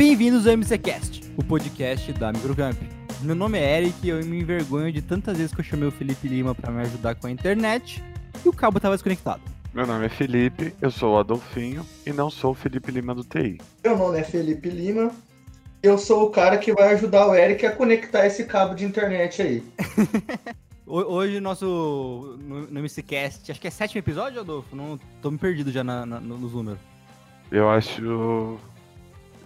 Bem-vindos 0.00 0.46
ao 0.46 0.56
MCCast, 0.56 1.30
o 1.36 1.44
podcast 1.44 2.10
da 2.14 2.32
Microcamp. 2.32 2.78
Meu 3.20 3.34
nome 3.34 3.58
é 3.58 3.82
Eric 3.82 3.98
e 4.02 4.08
eu 4.08 4.24
me 4.24 4.40
envergonho 4.40 4.90
de 4.90 5.02
tantas 5.02 5.36
vezes 5.36 5.52
que 5.52 5.60
eu 5.60 5.64
chamei 5.64 5.86
o 5.86 5.92
Felipe 5.92 6.26
Lima 6.26 6.54
para 6.54 6.72
me 6.72 6.80
ajudar 6.80 7.16
com 7.16 7.26
a 7.26 7.30
internet 7.30 8.02
e 8.42 8.48
o 8.48 8.52
cabo 8.54 8.78
estava 8.78 8.94
desconectado. 8.94 9.42
Meu 9.74 9.86
nome 9.86 10.06
é 10.06 10.08
Felipe, 10.08 10.74
eu 10.80 10.90
sou 10.90 11.16
o 11.16 11.18
Adolfinho 11.18 11.84
e 12.06 12.14
não 12.14 12.30
sou 12.30 12.52
o 12.52 12.54
Felipe 12.54 12.90
Lima 12.90 13.14
do 13.14 13.22
TI. 13.22 13.60
Meu 13.84 13.94
nome 13.94 14.20
é 14.20 14.24
Felipe 14.24 14.70
Lima, 14.70 15.12
eu 15.82 15.98
sou 15.98 16.24
o 16.24 16.30
cara 16.30 16.56
que 16.56 16.72
vai 16.72 16.94
ajudar 16.94 17.26
o 17.26 17.34
Eric 17.34 17.66
a 17.66 17.76
conectar 17.76 18.24
esse 18.24 18.44
cabo 18.44 18.74
de 18.74 18.86
internet 18.86 19.42
aí. 19.42 19.62
Hoje, 20.88 21.40
nosso 21.40 22.38
no, 22.40 22.62
no 22.68 22.80
MCCast, 22.80 23.52
acho 23.52 23.60
que 23.60 23.68
é 23.68 23.70
sétimo 23.70 23.98
episódio, 23.98 24.40
Adolfo? 24.40 24.74
Não, 24.74 24.98
tô 25.20 25.30
me 25.30 25.36
perdido 25.36 25.70
já 25.70 25.84
na, 25.84 26.06
na, 26.06 26.18
nos 26.18 26.54
números. 26.54 26.80
Eu 27.52 27.68
acho. 27.68 28.58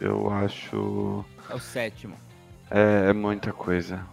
Eu 0.00 0.30
acho. 0.30 1.24
É 1.48 1.54
o 1.54 1.60
sétimo. 1.60 2.16
É, 2.70 3.10
é 3.10 3.12
muita 3.12 3.52
coisa. 3.52 4.04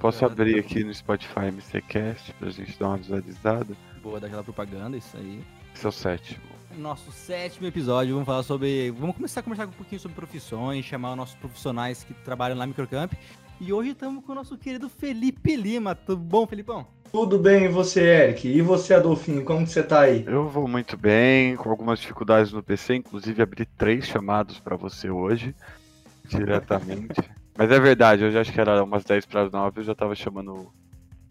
Posso 0.00 0.24
abrir 0.24 0.58
aqui 0.58 0.82
no 0.82 0.92
Spotify 0.92 1.50
MCCast 1.52 2.32
pra 2.34 2.50
gente 2.50 2.78
dar 2.78 2.88
uma 2.88 2.96
visualizada? 2.96 3.76
Boa, 4.02 4.18
daquela 4.18 4.42
propaganda, 4.42 4.96
isso 4.96 5.16
aí. 5.16 5.40
Esse 5.74 5.86
é 5.86 5.88
o 5.88 5.92
sétimo. 5.92 6.44
Nosso 6.76 7.10
sétimo 7.12 7.66
episódio, 7.66 8.12
vamos 8.12 8.26
falar 8.26 8.42
sobre. 8.42 8.90
Vamos 8.90 9.16
começar 9.16 9.40
a 9.40 9.42
conversar 9.42 9.66
um 9.66 9.72
pouquinho 9.72 10.00
sobre 10.00 10.14
profissões, 10.14 10.84
chamar 10.84 11.12
os 11.12 11.16
nossos 11.16 11.34
profissionais 11.36 12.04
que 12.04 12.12
trabalham 12.12 12.58
lá 12.58 12.66
no 12.66 12.70
Microcamp 12.70 13.12
e 13.58 13.72
hoje 13.72 13.90
estamos 13.90 14.22
com 14.24 14.32
o 14.32 14.34
nosso 14.34 14.56
querido 14.58 14.88
Felipe 14.88 15.56
Lima. 15.56 15.94
Tudo 15.94 16.18
bom, 16.18 16.46
Felipão? 16.46 16.86
Tudo 17.16 17.38
bem, 17.38 17.64
e 17.64 17.68
você, 17.68 18.02
Eric? 18.02 18.46
E 18.46 18.60
você, 18.60 18.92
Adolfinho, 18.92 19.42
como 19.42 19.64
que 19.64 19.72
você 19.72 19.82
tá 19.82 20.00
aí? 20.00 20.22
Eu 20.26 20.50
vou 20.50 20.68
muito 20.68 20.98
bem, 20.98 21.56
com 21.56 21.70
algumas 21.70 21.98
dificuldades 21.98 22.52
no 22.52 22.62
PC, 22.62 22.96
inclusive 22.96 23.42
abri 23.42 23.64
três 23.64 24.04
chamados 24.04 24.60
para 24.60 24.76
você 24.76 25.08
hoje, 25.08 25.56
diretamente. 26.26 27.18
Mas 27.56 27.70
é 27.70 27.80
verdade, 27.80 28.22
eu 28.22 28.30
já 28.30 28.42
acho 28.42 28.52
que 28.52 28.60
era 28.60 28.84
umas 28.84 29.02
10 29.02 29.24
para 29.24 29.44
as 29.44 29.50
9, 29.50 29.80
eu 29.80 29.84
já 29.84 29.94
tava 29.94 30.14
chamando 30.14 30.70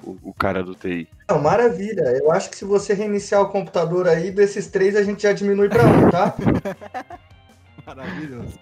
o, 0.03 0.17
o, 0.23 0.33
cara 0.33 0.63
do 0.63 0.73
TI. 0.73 1.07
Não, 1.29 1.39
maravilha. 1.39 2.17
Eu 2.17 2.31
acho 2.31 2.49
que 2.49 2.57
se 2.57 2.65
você 2.65 2.95
reiniciar 2.95 3.43
o 3.43 3.49
computador 3.49 4.07
aí, 4.07 4.31
desses 4.31 4.65
três 4.65 4.95
a 4.95 5.03
gente 5.03 5.21
já 5.21 5.33
diminui 5.33 5.69
para 5.69 5.85
um, 5.85 6.09
tá? 6.09 6.35
Maravilhoso. 7.85 8.57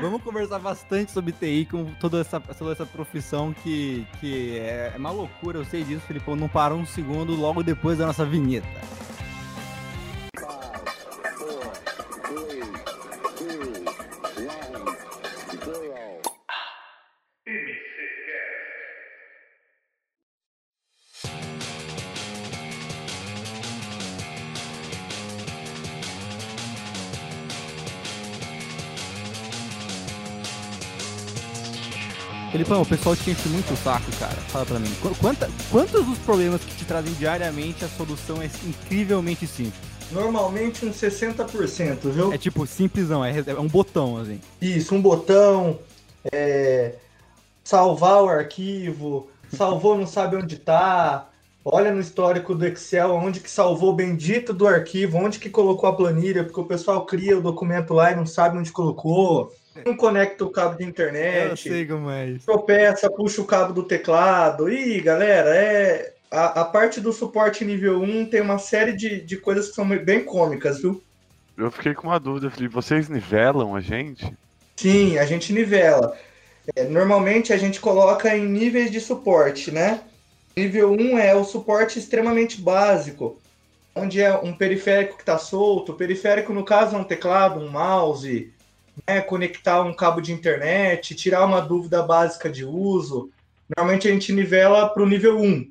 Vamos 0.00 0.22
conversar 0.22 0.58
bastante 0.58 1.10
sobre 1.10 1.32
TI 1.32 1.66
com 1.70 1.86
toda 2.00 2.20
essa, 2.20 2.38
toda 2.40 2.72
essa 2.72 2.86
profissão 2.86 3.52
que, 3.52 4.06
que 4.20 4.58
é, 4.58 4.92
é 4.94 4.98
uma 4.98 5.10
loucura, 5.10 5.58
eu 5.58 5.64
sei 5.64 5.82
disso, 5.82 6.02
Felipão. 6.06 6.36
Não 6.36 6.48
para 6.48 6.74
um 6.74 6.86
segundo 6.86 7.34
logo 7.34 7.62
depois 7.62 7.98
da 7.98 8.06
nossa 8.06 8.24
vinheta. 8.24 8.68
Felipão, 32.50 32.80
o 32.80 32.86
pessoal 32.86 33.14
te 33.14 33.30
enche 33.30 33.46
muito 33.48 33.74
o 33.74 33.76
saco, 33.76 34.10
cara. 34.18 34.32
Fala 34.48 34.64
pra 34.64 34.78
mim. 34.78 34.90
Quanta, 35.20 35.50
quantos 35.70 36.06
dos 36.06 36.18
problemas 36.18 36.62
que 36.62 36.74
te 36.76 36.84
trazem 36.86 37.12
diariamente 37.14 37.84
a 37.84 37.88
solução 37.88 38.40
é 38.40 38.46
incrivelmente 38.66 39.46
simples? 39.46 39.74
Normalmente 40.10 40.86
uns 40.86 40.96
60%, 40.96 42.10
viu? 42.10 42.32
É 42.32 42.38
tipo, 42.38 42.66
simplesão, 42.66 43.22
é, 43.22 43.34
é 43.46 43.60
um 43.60 43.68
botão, 43.68 44.16
assim. 44.16 44.40
Isso, 44.62 44.94
um 44.94 45.02
botão, 45.02 45.78
é, 46.32 46.94
salvar 47.62 48.22
o 48.22 48.28
arquivo, 48.30 49.28
salvou, 49.54 49.98
não 49.98 50.06
sabe 50.06 50.36
onde 50.36 50.56
tá, 50.56 51.28
olha 51.62 51.92
no 51.92 52.00
histórico 52.00 52.54
do 52.54 52.66
Excel 52.66 53.12
onde 53.14 53.40
que 53.40 53.50
salvou 53.50 53.90
o 53.90 53.94
bendito 53.94 54.54
do 54.54 54.66
arquivo, 54.66 55.18
onde 55.18 55.38
que 55.38 55.50
colocou 55.50 55.90
a 55.90 55.94
planilha, 55.94 56.44
porque 56.44 56.60
o 56.60 56.64
pessoal 56.64 57.04
cria 57.04 57.36
o 57.36 57.42
documento 57.42 57.92
lá 57.92 58.10
e 58.12 58.16
não 58.16 58.24
sabe 58.24 58.56
onde 58.56 58.72
colocou 58.72 59.52
não 59.84 59.96
conecta 59.96 60.44
o 60.44 60.50
cabo 60.50 60.76
de 60.76 60.84
internet. 60.84 61.50
Eu 61.50 61.56
sei 61.56 61.86
como 61.86 62.10
é 62.10 62.28
isso. 62.28 62.46
Tropeça, 62.46 63.10
puxa 63.10 63.40
o 63.40 63.46
cabo 63.46 63.72
do 63.72 63.82
teclado. 63.82 64.70
Ih, 64.70 65.00
galera, 65.00 65.54
é. 65.54 66.14
A, 66.30 66.60
a 66.60 66.64
parte 66.66 67.00
do 67.00 67.10
suporte 67.10 67.64
nível 67.64 68.02
1 68.02 68.26
tem 68.26 68.42
uma 68.42 68.58
série 68.58 68.92
de, 68.92 69.20
de 69.22 69.36
coisas 69.38 69.68
que 69.68 69.74
são 69.74 69.88
bem 69.88 70.22
cômicas, 70.24 70.82
viu? 70.82 71.02
Eu 71.56 71.70
fiquei 71.70 71.94
com 71.94 72.06
uma 72.06 72.20
dúvida, 72.20 72.50
Felipe. 72.50 72.74
Vocês 72.74 73.08
nivelam 73.08 73.74
a 73.74 73.80
gente? 73.80 74.30
Sim, 74.76 75.18
a 75.18 75.24
gente 75.24 75.52
nivela. 75.52 76.16
É, 76.76 76.84
normalmente 76.84 77.52
a 77.52 77.56
gente 77.56 77.80
coloca 77.80 78.36
em 78.36 78.46
níveis 78.46 78.90
de 78.90 79.00
suporte, 79.00 79.70
né? 79.70 80.02
Nível 80.56 80.92
1 80.92 81.18
é 81.18 81.34
o 81.34 81.44
suporte 81.44 81.98
extremamente 81.98 82.60
básico, 82.60 83.40
onde 83.94 84.20
é 84.20 84.32
um 84.36 84.52
periférico 84.52 85.16
que 85.16 85.22
está 85.22 85.38
solto. 85.38 85.92
O 85.92 85.94
periférico, 85.94 86.52
no 86.52 86.64
caso, 86.64 86.94
é 86.94 86.98
um 86.98 87.04
teclado, 87.04 87.58
um 87.58 87.70
mouse, 87.70 88.52
né, 89.06 89.20
conectar 89.20 89.82
um 89.82 89.94
cabo 89.94 90.20
de 90.20 90.32
internet, 90.32 91.14
tirar 91.14 91.44
uma 91.44 91.60
dúvida 91.60 92.02
básica 92.02 92.50
de 92.50 92.64
uso. 92.64 93.30
Normalmente 93.76 94.08
a 94.08 94.12
gente 94.12 94.32
nivela 94.32 94.88
para 94.88 95.02
o 95.02 95.08
nível 95.08 95.38
1. 95.40 95.70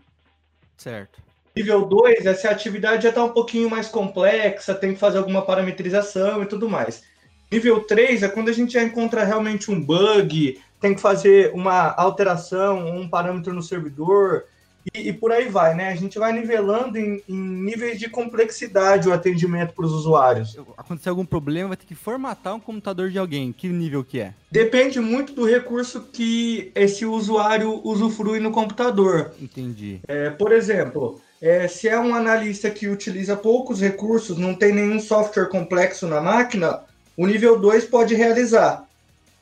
Certo. 0.78 1.22
Nível 1.56 1.86
2, 1.86 2.26
essa 2.26 2.52
atividade 2.52 3.04
já 3.04 3.10
está 3.10 3.24
um 3.24 3.30
pouquinho 3.30 3.70
mais 3.70 3.88
complexa, 3.88 4.76
tem 4.76 4.94
que 4.94 5.00
fazer 5.00 5.18
alguma 5.18 5.42
parametrização 5.42 6.44
e 6.44 6.46
tudo 6.46 6.70
mais. 6.70 7.04
Nível 7.52 7.82
3 7.82 8.24
é 8.24 8.28
quando 8.28 8.50
a 8.50 8.54
gente 8.54 8.74
já 8.74 8.84
encontra 8.84 9.24
realmente 9.24 9.72
um 9.72 9.82
bug, 9.82 10.62
tem 10.80 10.94
que 10.94 11.02
fazer 11.02 11.52
uma 11.54 11.96
alteração, 11.96 12.88
um 12.96 13.10
parâmetro 13.10 13.54
no 13.54 13.64
servidor, 13.64 14.46
e, 14.94 15.10
e, 15.10 15.14
por 15.14 15.32
aí 15.32 15.48
vai, 15.48 15.76
né? 15.76 15.90
A 15.90 15.96
gente 15.96 16.18
vai 16.20 16.34
nivelando 16.34 16.98
em, 16.98 17.22
em 17.28 17.36
níveis 17.36 18.00
de 18.00 18.10
complexidade 18.10 19.08
o 19.08 19.14
atendimento 19.14 19.74
para 19.74 19.86
os 19.86 19.92
usuários. 19.92 20.58
Acontecer 20.78 21.10
algum 21.10 21.26
problema, 21.26 21.70
vai 21.70 21.78
ter 21.78 21.86
que 21.86 21.96
formatar 21.96 22.56
um 22.56 22.60
computador 22.60 23.10
de 23.10 23.18
alguém. 23.18 23.52
Que 23.52 23.68
nível 23.68 24.04
que 24.04 24.20
é? 24.20 24.34
Depende 24.52 25.00
muito 25.00 25.34
do 25.34 25.46
recurso 25.46 26.02
que 26.12 26.72
esse 26.76 27.06
usuário 27.06 27.82
usufrui 27.84 28.40
no 28.40 28.52
computador. 28.52 29.34
Entendi. 29.42 30.00
É, 30.08 30.30
por 30.30 30.52
exemplo, 30.52 31.22
é, 31.42 31.68
se 31.68 31.88
é 31.88 32.00
um 32.00 32.16
analista 32.16 32.70
que 32.70 32.88
utiliza 32.88 33.36
poucos 33.36 33.82
recursos, 33.82 34.38
não 34.38 34.56
tem 34.56 34.74
nenhum 34.74 35.00
software 35.00 35.50
complexo 35.50 36.08
na 36.08 36.22
máquina, 36.22 36.82
o 37.16 37.26
nível 37.28 37.60
2 37.60 37.86
pode 37.86 38.16
realizar. 38.16 38.88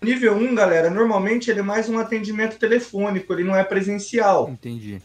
O 0.01 0.05
nível 0.05 0.35
1, 0.35 0.37
um, 0.37 0.55
galera, 0.55 0.89
normalmente 0.89 1.49
ele 1.49 1.61
é 1.61 1.63
mais 1.63 1.89
um 1.89 1.97
atendimento 1.97 2.59
telefônico, 2.59 3.33
ele 3.33 3.43
não 3.43 3.55
é 3.55 3.63
presencial. 3.63 4.49
Entendi. 4.49 5.01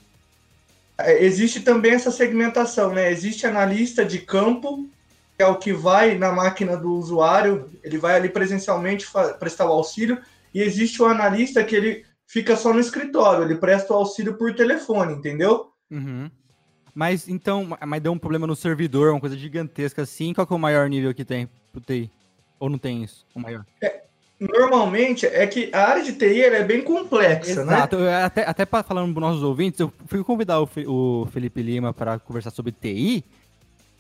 É, 1.05 1.25
existe 1.25 1.61
também 1.61 1.93
essa 1.93 2.11
segmentação, 2.11 2.93
né? 2.93 3.11
Existe 3.11 3.47
analista 3.47 4.05
de 4.05 4.19
campo, 4.19 4.89
que 5.37 5.43
é 5.43 5.47
o 5.47 5.57
que 5.57 5.73
vai 5.73 6.17
na 6.17 6.33
máquina 6.33 6.77
do 6.77 6.93
usuário, 6.95 7.71
ele 7.83 7.99
vai 7.99 8.17
ali 8.17 8.29
presencialmente 8.29 9.07
prestar 9.39 9.67
o 9.67 9.73
auxílio, 9.73 10.21
e 10.53 10.61
existe 10.61 11.01
o 11.01 11.07
analista 11.07 11.65
que 11.65 11.75
ele 11.75 12.05
fica 12.27 12.57
só 12.57 12.73
no 12.73 12.81
escritório, 12.81 13.45
ele 13.45 13.57
presta 13.57 13.93
o 13.93 13.97
auxílio 13.97 14.35
por 14.35 14.55
telefone, 14.55 15.15
entendeu? 15.15 15.73
Uhum. 15.91 16.31
Mas 16.95 17.29
então, 17.29 17.69
mas 17.87 18.03
deu 18.03 18.13
um 18.13 18.19
problema 18.19 18.47
no 18.47 18.55
servidor, 18.55 19.11
uma 19.11 19.21
coisa 19.21 19.37
gigantesca 19.37 20.03
assim, 20.03 20.33
qual 20.33 20.47
é 20.49 20.55
o 20.55 20.59
maior 20.59 20.89
nível 20.89 21.15
que 21.15 21.25
tem 21.25 21.49
pro 21.73 21.81
TI? 21.81 22.11
Ou 22.59 22.69
não 22.69 22.79
tem 22.79 23.03
isso, 23.03 23.27
o 23.35 23.41
maior? 23.41 23.65
É, 23.83 24.05
Normalmente 24.41 25.27
é 25.27 25.47
que 25.47 25.69
a 25.71 25.87
área 25.87 26.03
de 26.03 26.15
TI 26.15 26.45
é 26.45 26.65
bem 26.65 26.81
complexa, 26.81 27.63
né? 27.63 27.75
Exato. 27.75 27.99
né? 27.99 28.25
Até, 28.25 28.49
até 28.49 28.65
falando 28.65 29.13
para 29.13 29.21
nossos 29.21 29.43
ouvintes, 29.43 29.79
eu 29.79 29.93
fui 30.07 30.25
convidar 30.25 30.63
o, 30.63 30.69
o 30.87 31.27
Felipe 31.27 31.63
Lima 31.63 31.93
para 31.93 32.19
conversar 32.19 32.51
sobre 32.51 32.73
TI. 32.73 33.23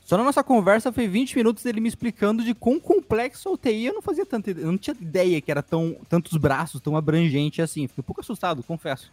Só 0.02 0.16
na 0.16 0.24
nossa 0.24 0.42
conversa 0.42 0.90
foi 0.90 1.06
20 1.06 1.36
minutos 1.36 1.62
dele 1.62 1.78
me 1.78 1.88
explicando 1.88 2.42
de 2.42 2.54
quão 2.54 2.80
complexo 2.80 3.50
é 3.50 3.52
o 3.52 3.56
TI. 3.58 3.84
Eu 3.84 3.92
não 3.92 4.00
fazia 4.00 4.24
tanta 4.24 4.50
eu 4.50 4.66
não 4.68 4.78
tinha 4.78 4.96
ideia 4.98 5.42
que 5.42 5.50
era 5.50 5.62
tão 5.62 5.94
tantos 6.08 6.38
braços, 6.38 6.80
tão 6.80 6.96
abrangente 6.96 7.60
assim. 7.60 7.86
Fiquei 7.86 8.00
um 8.00 8.04
pouco 8.04 8.22
assustado, 8.22 8.62
confesso. 8.62 9.12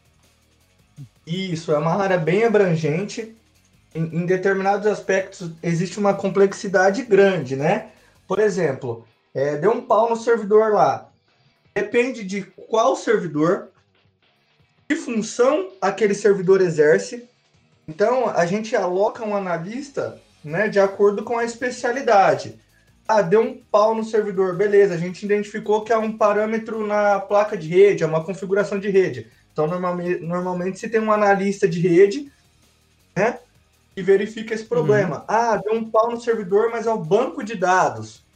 Isso, 1.27 1.73
é 1.73 1.77
uma 1.77 1.93
área 1.93 2.17
bem 2.17 2.45
abrangente. 2.45 3.35
Em, 3.93 4.03
em 4.03 4.25
determinados 4.25 4.87
aspectos 4.87 5.51
existe 5.61 5.99
uma 5.99 6.13
complexidade 6.13 7.03
grande, 7.03 7.57
né? 7.57 7.87
Por 8.25 8.39
exemplo, 8.39 9.05
é, 9.35 9.57
deu 9.57 9.71
um 9.71 9.81
pau 9.81 10.09
no 10.09 10.15
servidor 10.15 10.71
lá 10.71 11.06
depende 11.81 12.23
de 12.23 12.41
qual 12.41 12.95
servidor, 12.95 13.69
que 14.87 14.95
função 14.95 15.69
aquele 15.79 16.15
servidor 16.15 16.59
exerce. 16.61 17.27
Então, 17.87 18.27
a 18.29 18.45
gente 18.45 18.75
aloca 18.75 19.23
um 19.23 19.35
analista 19.35 20.19
né, 20.43 20.67
de 20.67 20.79
acordo 20.79 21.23
com 21.23 21.37
a 21.37 21.45
especialidade. 21.45 22.59
Ah, 23.07 23.21
deu 23.21 23.41
um 23.41 23.61
pau 23.71 23.93
no 23.95 24.03
servidor, 24.03 24.55
beleza, 24.55 24.93
a 24.93 24.97
gente 24.97 25.23
identificou 25.23 25.83
que 25.83 25.93
é 25.93 25.97
um 25.97 26.17
parâmetro 26.17 26.85
na 26.85 27.19
placa 27.19 27.55
de 27.55 27.69
rede, 27.69 28.03
é 28.03 28.07
uma 28.07 28.23
configuração 28.23 28.79
de 28.79 28.89
rede. 28.89 29.27
Então, 29.53 29.67
normalmente, 29.67 30.19
normalmente 30.19 30.79
se 30.79 30.89
tem 30.89 30.99
um 30.99 31.11
analista 31.11 31.67
de 31.67 31.79
rede, 31.79 32.31
né, 33.15 33.39
e 33.95 34.01
verifica 34.01 34.53
esse 34.53 34.65
problema. 34.65 35.19
Uhum. 35.19 35.25
Ah, 35.27 35.57
deu 35.57 35.73
um 35.73 35.89
pau 35.89 36.11
no 36.11 36.19
servidor, 36.19 36.69
mas 36.69 36.85
é 36.85 36.91
o 36.91 36.99
banco 37.03 37.43
de 37.43 37.55
dados. 37.55 38.26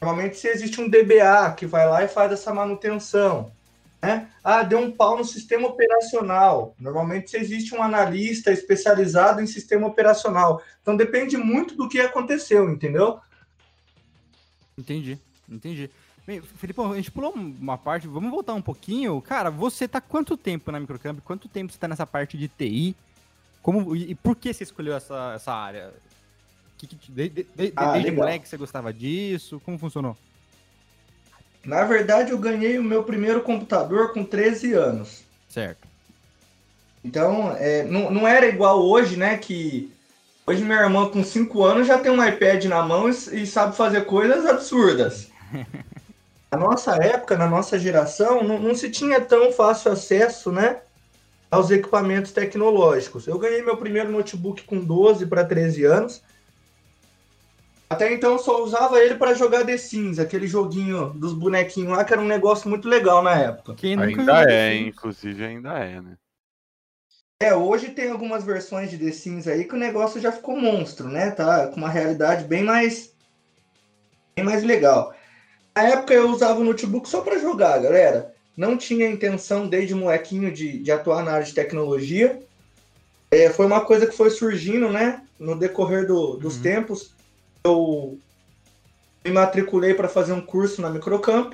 Normalmente 0.00 0.36
se 0.36 0.48
existe 0.48 0.80
um 0.80 0.88
DBA 0.88 1.52
que 1.56 1.66
vai 1.66 1.88
lá 1.88 2.04
e 2.04 2.08
faz 2.08 2.32
essa 2.32 2.52
manutenção. 2.52 3.50
Né? 4.02 4.28
Ah, 4.44 4.62
deu 4.62 4.78
um 4.78 4.90
pau 4.90 5.16
no 5.16 5.24
sistema 5.24 5.68
operacional. 5.68 6.74
Normalmente 6.78 7.30
se 7.30 7.36
existe 7.36 7.74
um 7.74 7.82
analista 7.82 8.52
especializado 8.52 9.40
em 9.40 9.46
sistema 9.46 9.86
operacional. 9.86 10.62
Então 10.82 10.96
depende 10.96 11.36
muito 11.36 11.74
do 11.74 11.88
que 11.88 11.98
aconteceu, 12.00 12.70
entendeu? 12.70 13.18
Entendi, 14.78 15.18
entendi. 15.48 15.90
Bem, 16.26 16.42
Felipe, 16.42 16.80
a 16.80 16.96
gente 16.96 17.10
pulou 17.10 17.32
uma 17.32 17.78
parte, 17.78 18.08
vamos 18.08 18.30
voltar 18.30 18.52
um 18.54 18.60
pouquinho. 18.60 19.22
Cara, 19.22 19.48
você 19.48 19.86
tá 19.86 20.00
quanto 20.00 20.36
tempo 20.36 20.70
na 20.72 20.80
Microcamp? 20.80 21.20
Quanto 21.20 21.48
tempo 21.48 21.72
você 21.72 21.78
tá 21.78 21.88
nessa 21.88 22.06
parte 22.06 22.36
de 22.36 22.48
TI? 22.48 22.96
Como, 23.62 23.96
e 23.96 24.14
por 24.14 24.36
que 24.36 24.52
você 24.52 24.64
escolheu 24.64 24.94
essa, 24.94 25.32
essa 25.34 25.52
área? 25.52 25.92
Que, 26.78 26.86
que, 26.86 26.96
de, 27.10 27.28
de, 27.28 27.46
de, 27.54 27.72
ah, 27.74 27.92
desde 27.92 28.10
legal. 28.10 28.24
moleque 28.26 28.48
você 28.48 28.56
gostava 28.56 28.92
disso? 28.92 29.60
Como 29.64 29.78
funcionou? 29.78 30.16
Na 31.64 31.84
verdade, 31.84 32.30
eu 32.30 32.38
ganhei 32.38 32.78
o 32.78 32.84
meu 32.84 33.02
primeiro 33.02 33.40
computador 33.40 34.12
com 34.12 34.24
13 34.24 34.74
anos. 34.74 35.22
Certo. 35.48 35.86
Então, 37.04 37.56
é, 37.58 37.84
não, 37.84 38.10
não 38.10 38.28
era 38.28 38.46
igual 38.46 38.82
hoje, 38.82 39.16
né? 39.16 39.36
Que 39.36 39.92
hoje 40.46 40.62
minha 40.62 40.80
irmã 40.80 41.08
com 41.08 41.24
5 41.24 41.64
anos 41.64 41.86
já 41.86 41.98
tem 41.98 42.12
um 42.12 42.24
iPad 42.24 42.64
na 42.66 42.82
mão 42.82 43.08
e, 43.08 43.42
e 43.42 43.46
sabe 43.46 43.76
fazer 43.76 44.04
coisas 44.04 44.46
absurdas. 44.46 45.28
na 46.50 46.58
nossa 46.58 46.96
época, 46.96 47.36
na 47.36 47.48
nossa 47.48 47.78
geração, 47.78 48.44
não, 48.44 48.58
não, 48.58 48.74
se 48.74 48.90
tinha 48.90 49.20
tão 49.20 49.52
fácil 49.52 49.92
acesso, 49.92 50.52
né, 50.52 50.78
aos 51.50 51.70
equipamentos 51.70 52.32
tecnológicos. 52.32 53.26
Eu 53.26 53.38
ganhei 53.38 53.62
meu 53.62 53.76
primeiro 53.76 54.10
notebook 54.10 54.62
com 54.64 54.78
12 54.78 55.26
para 55.26 55.44
13 55.44 55.84
anos. 55.84 56.22
Até 57.88 58.12
então 58.12 58.32
eu 58.32 58.38
só 58.38 58.62
usava 58.64 58.98
ele 58.98 59.14
para 59.14 59.34
jogar 59.34 59.64
The 59.64 59.76
Sims, 59.76 60.18
aquele 60.18 60.48
joguinho 60.48 61.10
dos 61.10 61.32
bonequinhos 61.32 61.96
lá, 61.96 62.04
que 62.04 62.12
era 62.12 62.20
um 62.20 62.26
negócio 62.26 62.68
muito 62.68 62.88
legal 62.88 63.22
na 63.22 63.38
época. 63.38 63.74
ainda 64.00 64.52
é, 64.52 64.76
inclusive 64.76 65.44
ainda 65.44 65.78
é, 65.78 66.00
né? 66.00 66.16
É, 67.40 67.54
hoje 67.54 67.90
tem 67.90 68.10
algumas 68.10 68.44
versões 68.44 68.90
de 68.90 68.98
The 68.98 69.12
Sims 69.12 69.46
aí 69.46 69.64
que 69.64 69.74
o 69.74 69.78
negócio 69.78 70.20
já 70.20 70.32
ficou 70.32 70.56
monstro, 70.56 71.06
né? 71.08 71.30
Tá 71.30 71.68
com 71.68 71.76
uma 71.76 71.88
realidade 71.88 72.44
bem 72.44 72.64
mais 72.64 73.14
bem 74.34 74.44
mais 74.44 74.64
legal. 74.64 75.14
Na 75.76 75.82
época 75.82 76.14
eu 76.14 76.30
usava 76.30 76.58
o 76.58 76.64
notebook 76.64 77.08
só 77.08 77.20
para 77.20 77.38
jogar, 77.38 77.78
galera. 77.78 78.34
Não 78.56 78.76
tinha 78.76 79.08
intenção 79.08 79.68
desde 79.68 79.94
molequinho 79.94 80.50
de, 80.50 80.78
de 80.78 80.90
atuar 80.90 81.22
na 81.22 81.32
área 81.32 81.44
de 81.44 81.52
tecnologia. 81.52 82.40
É, 83.30 83.50
foi 83.50 83.66
uma 83.66 83.82
coisa 83.82 84.06
que 84.06 84.16
foi 84.16 84.30
surgindo, 84.30 84.88
né? 84.88 85.22
No 85.38 85.54
decorrer 85.54 86.06
do, 86.06 86.38
dos 86.38 86.56
uhum. 86.56 86.62
tempos. 86.62 87.15
Eu 87.66 88.18
me 89.24 89.32
matriculei 89.32 89.92
para 89.92 90.08
fazer 90.08 90.32
um 90.32 90.40
curso 90.40 90.80
na 90.80 90.88
Microcamp, 90.88 91.52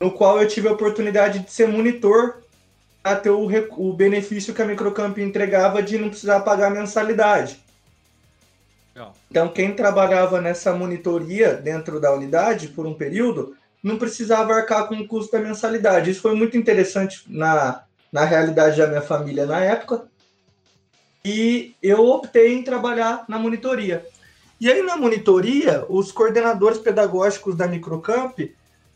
no 0.00 0.10
qual 0.10 0.42
eu 0.42 0.48
tive 0.48 0.66
a 0.66 0.72
oportunidade 0.72 1.38
de 1.38 1.50
ser 1.52 1.68
monitor 1.68 2.42
para 3.00 3.16
ter 3.16 3.30
o, 3.30 3.48
o 3.76 3.92
benefício 3.92 4.52
que 4.52 4.60
a 4.60 4.66
Microcamp 4.66 5.16
entregava 5.18 5.80
de 5.80 5.96
não 5.96 6.08
precisar 6.08 6.40
pagar 6.40 6.70
mensalidade. 6.70 7.62
Então, 9.30 9.48
quem 9.48 9.74
trabalhava 9.74 10.40
nessa 10.40 10.72
monitoria 10.74 11.54
dentro 11.54 12.00
da 12.00 12.12
unidade 12.12 12.68
por 12.68 12.84
um 12.84 12.94
período 12.94 13.56
não 13.82 13.96
precisava 13.96 14.52
arcar 14.52 14.88
com 14.88 14.96
o 14.96 15.06
custo 15.06 15.32
da 15.32 15.38
mensalidade. 15.38 16.10
Isso 16.10 16.20
foi 16.20 16.34
muito 16.34 16.56
interessante 16.56 17.22
na, 17.28 17.84
na 18.12 18.24
realidade 18.24 18.76
da 18.76 18.88
minha 18.88 19.00
família 19.00 19.46
na 19.46 19.60
época. 19.60 20.04
E 21.24 21.74
eu 21.80 22.04
optei 22.06 22.52
em 22.52 22.64
trabalhar 22.64 23.24
na 23.28 23.38
monitoria. 23.38 24.04
E 24.60 24.70
aí, 24.70 24.82
na 24.82 24.96
monitoria, 24.96 25.86
os 25.88 26.12
coordenadores 26.12 26.78
pedagógicos 26.78 27.56
da 27.56 27.66
Microcamp 27.66 28.38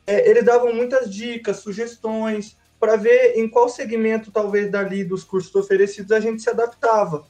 é, 0.06 0.28
eles 0.28 0.44
davam 0.44 0.74
muitas 0.74 1.12
dicas, 1.12 1.56
sugestões, 1.58 2.56
para 2.78 2.96
ver 2.96 3.38
em 3.38 3.48
qual 3.48 3.70
segmento, 3.70 4.30
talvez, 4.30 4.70
dali 4.70 5.02
dos 5.02 5.24
cursos 5.24 5.54
oferecidos 5.54 6.12
a 6.12 6.20
gente 6.20 6.42
se 6.42 6.50
adaptava 6.50 7.24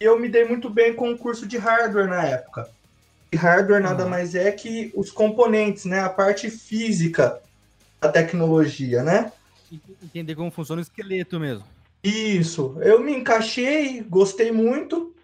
eu 0.00 0.18
me 0.18 0.28
dei 0.28 0.44
muito 0.44 0.70
bem 0.70 0.94
com 0.94 1.10
o 1.10 1.18
curso 1.18 1.46
de 1.46 1.56
hardware 1.56 2.08
na 2.08 2.24
época. 2.24 2.68
E 3.32 3.36
hardware 3.36 3.82
nada 3.82 4.04
uhum. 4.04 4.10
mais 4.10 4.34
é 4.34 4.50
que 4.52 4.92
os 4.94 5.10
componentes, 5.10 5.84
né? 5.84 6.00
A 6.00 6.08
parte 6.08 6.48
física 6.50 7.40
da 8.00 8.08
tecnologia, 8.08 9.02
né? 9.02 9.32
Entender 10.02 10.34
como 10.34 10.50
funciona 10.50 10.80
o 10.80 10.82
esqueleto 10.82 11.38
mesmo. 11.38 11.64
Isso. 12.02 12.76
Eu 12.80 13.00
me 13.00 13.14
encaixei, 13.14 14.02
gostei 14.02 14.52
muito. 14.52 15.14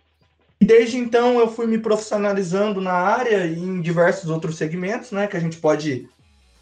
E 0.61 0.65
desde 0.65 0.97
então 0.97 1.39
eu 1.39 1.51
fui 1.51 1.67
me 1.67 1.79
profissionalizando 1.79 2.81
na 2.81 2.93
área 2.93 3.47
e 3.47 3.59
em 3.59 3.81
diversos 3.81 4.31
outros 4.31 4.57
segmentos, 4.57 5.11
né? 5.11 5.27
Que 5.27 5.37
a 5.37 5.41
gente 5.41 5.59
pode 5.59 6.09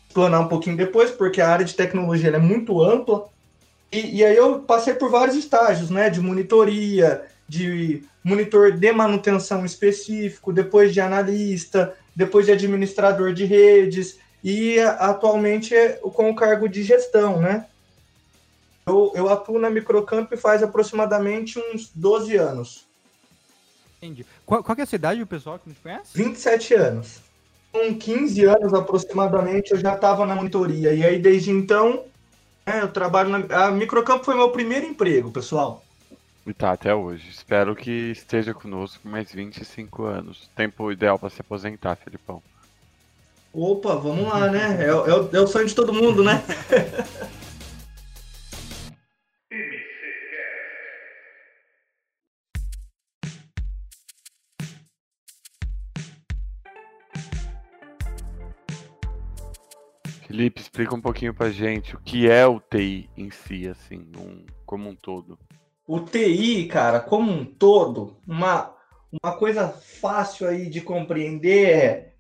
explanar 0.09 0.41
um 0.41 0.49
pouquinho 0.49 0.77
depois, 0.77 1.11
porque 1.11 1.41
a 1.41 1.49
área 1.49 1.65
de 1.65 1.75
tecnologia 1.75 2.31
é 2.31 2.39
muito 2.39 2.83
ampla. 2.83 3.29
E, 3.91 4.19
e 4.19 4.25
aí 4.25 4.37
eu 4.37 4.61
passei 4.61 4.95
por 4.95 5.11
vários 5.11 5.37
estágios, 5.37 5.91
né? 5.91 6.11
De 6.11 6.21
monitoria, 6.21 7.23
de 7.49 8.03
monitor 8.25 8.73
de 8.73 8.93
manutenção 8.93 9.65
específico, 9.65 10.53
depois 10.53 10.93
de 10.93 11.01
analista, 11.01 11.95
depois 12.15 12.47
de 12.47 12.53
administrador 12.53 13.33
de 13.33 13.45
redes 13.45 14.19
e 14.45 14.79
atualmente 14.81 15.75
com 16.15 16.31
o 16.31 16.35
cargo 16.35 16.69
de 16.69 16.83
gestão, 16.83 17.41
né? 17.41 17.67
Eu, 18.87 19.13
eu 19.15 19.29
atuo 19.29 19.59
na 19.59 19.71
Microcamp 19.71 20.33
faz 20.37 20.63
aproximadamente 20.63 21.59
uns 21.59 21.91
12 21.95 22.37
anos. 22.37 22.87
Entendi. 24.03 24.27
Qual, 24.45 24.65
qual 24.65 24.77
é 24.77 24.83
a 24.83 24.87
cidade 24.87 25.21
do 25.21 25.27
pessoal 25.27 25.61
que 25.61 25.69
nos 25.69 25.79
conhece? 25.79 26.11
27 26.17 26.75
anos. 26.75 27.21
Com 27.71 27.95
15 27.95 28.45
anos 28.45 28.75
aproximadamente 28.75 29.71
eu 29.71 29.79
já 29.79 29.95
estava 29.95 30.27
na 30.27 30.35
monitoria. 30.35 30.93
E 30.93 31.05
aí 31.05 31.21
desde 31.21 31.53
então 31.53 32.05
é, 32.67 32.81
eu 32.81 32.89
trabalho 32.89 33.31
na. 33.31 33.67
A 33.67 33.71
Microcamp 33.71 34.25
foi 34.25 34.35
meu 34.35 34.51
primeiro 34.51 34.87
emprego, 34.87 35.31
pessoal. 35.31 35.85
E 36.45 36.53
tá 36.53 36.73
até 36.73 36.93
hoje. 36.93 37.31
Espero 37.31 37.77
que 37.77 38.11
esteja 38.11 38.53
conosco 38.53 39.09
mais 39.09 39.33
25 39.33 40.03
anos. 40.03 40.51
Tempo 40.57 40.91
ideal 40.91 41.17
para 41.17 41.31
se 41.31 41.41
aposentar, 41.41 41.95
Felipão. 41.95 42.43
Opa, 43.53 43.95
vamos 43.95 44.27
lá, 44.29 44.51
né? 44.51 44.79
É, 44.81 44.89
é, 44.89 45.37
é 45.37 45.41
o 45.41 45.47
sonho 45.47 45.67
de 45.67 45.75
todo 45.75 45.93
mundo, 45.93 46.25
né? 46.25 46.43
Felipe, 60.33 60.63
explica 60.63 60.95
um 60.95 61.01
pouquinho 61.01 61.35
pra 61.35 61.51
gente 61.51 61.95
o 61.95 62.01
que 62.01 62.27
é 62.27 62.47
o 62.47 62.59
TI 62.59 63.11
em 63.19 63.31
si, 63.31 63.69
assim, 63.69 64.07
um, 64.17 64.47
como 64.65 64.89
um 64.89 64.95
todo 64.95 65.39
o 65.87 66.01
TI, 66.01 66.69
cara, 66.69 67.01
como 67.01 67.31
um 67.31 67.45
todo, 67.45 68.17
uma, 68.27 68.75
uma 69.23 69.37
coisa 69.37 69.69
fácil 69.69 70.49
aí 70.49 70.71
de 70.71 70.81
compreender 70.81 71.69
é 71.69 72.13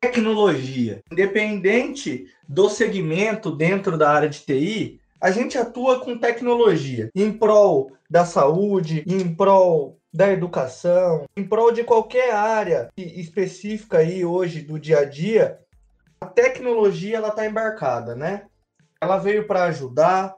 tecnologia. 0.00 1.00
Independente 1.12 2.26
do 2.48 2.68
segmento 2.68 3.54
dentro 3.54 3.96
da 3.96 4.10
área 4.10 4.28
de 4.28 4.40
TI, 4.40 5.00
a 5.20 5.30
gente 5.30 5.56
atua 5.56 6.00
com 6.00 6.18
tecnologia 6.18 7.08
em 7.14 7.30
prol 7.32 7.92
da 8.10 8.24
saúde, 8.24 9.04
em 9.06 9.32
prol 9.32 9.96
da 10.12 10.32
educação, 10.32 11.24
em 11.36 11.44
prol 11.44 11.70
de 11.70 11.84
qualquer 11.84 12.34
área 12.34 12.88
específica 12.96 13.98
aí 13.98 14.24
hoje 14.24 14.60
do 14.62 14.76
dia 14.76 15.00
a 15.00 15.04
dia, 15.04 15.60
a 16.20 16.26
tecnologia 16.26 17.16
ela 17.16 17.28
está 17.28 17.46
embarcada, 17.46 18.14
né? 18.14 18.46
Ela 19.00 19.16
veio 19.16 19.46
para 19.46 19.64
ajudar, 19.64 20.34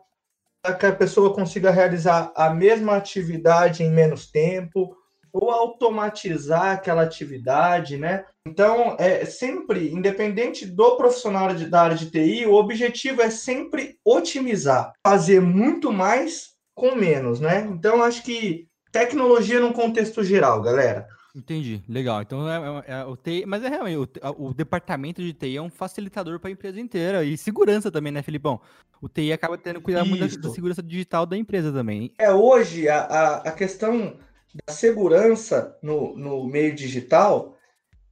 que 0.78 0.86
a 0.86 0.94
pessoa 0.94 1.34
consiga 1.34 1.72
realizar 1.72 2.32
a 2.36 2.50
mesma 2.50 2.96
atividade 2.96 3.82
em 3.82 3.90
menos 3.90 4.30
tempo 4.30 4.96
ou 5.32 5.50
automatizar 5.50 6.72
aquela 6.72 7.02
atividade, 7.02 7.96
né? 7.96 8.24
Então, 8.46 8.96
é 8.98 9.24
sempre, 9.24 9.90
independente 9.92 10.66
do 10.66 10.96
profissional 10.96 11.54
de, 11.54 11.66
da 11.66 11.82
área 11.82 11.96
de 11.96 12.10
TI, 12.10 12.46
o 12.46 12.54
objetivo 12.54 13.22
é 13.22 13.30
sempre 13.30 13.98
otimizar, 14.04 14.92
fazer 15.04 15.40
muito 15.40 15.90
mais 15.90 16.52
com 16.74 16.94
menos, 16.94 17.40
né? 17.40 17.60
Então, 17.70 18.02
acho 18.02 18.22
que 18.22 18.68
tecnologia 18.92 19.58
num 19.58 19.72
contexto 19.72 20.22
geral, 20.22 20.60
galera. 20.60 21.08
Entendi, 21.34 21.82
legal. 21.88 22.20
Então 22.20 22.48
é, 22.48 22.84
é, 22.86 22.92
é 23.00 23.04
o 23.04 23.16
TI, 23.16 23.44
mas 23.46 23.64
é 23.64 23.68
realmente 23.68 23.96
o, 23.96 24.48
o, 24.48 24.54
departamento 24.54 25.22
de 25.22 25.32
TI 25.32 25.56
é 25.56 25.62
um 25.62 25.70
facilitador 25.70 26.38
para 26.38 26.50
a 26.50 26.52
empresa 26.52 26.78
inteira 26.78 27.24
e 27.24 27.38
segurança 27.38 27.90
também, 27.90 28.12
né, 28.12 28.22
Filipão? 28.22 28.60
O 29.00 29.08
TI 29.08 29.32
acaba 29.32 29.56
tendo 29.56 29.76
que 29.76 29.84
cuidar 29.84 30.04
muito 30.04 30.20
da, 30.20 30.48
da, 30.48 30.54
segurança 30.54 30.82
digital 30.82 31.24
da 31.24 31.36
empresa 31.36 31.72
também. 31.72 32.12
É 32.18 32.30
hoje 32.30 32.86
a, 32.86 33.00
a, 33.00 33.36
a 33.48 33.52
questão 33.52 34.18
da 34.66 34.74
segurança 34.74 35.76
no, 35.82 36.14
no 36.16 36.44
meio 36.46 36.74
digital, 36.74 37.56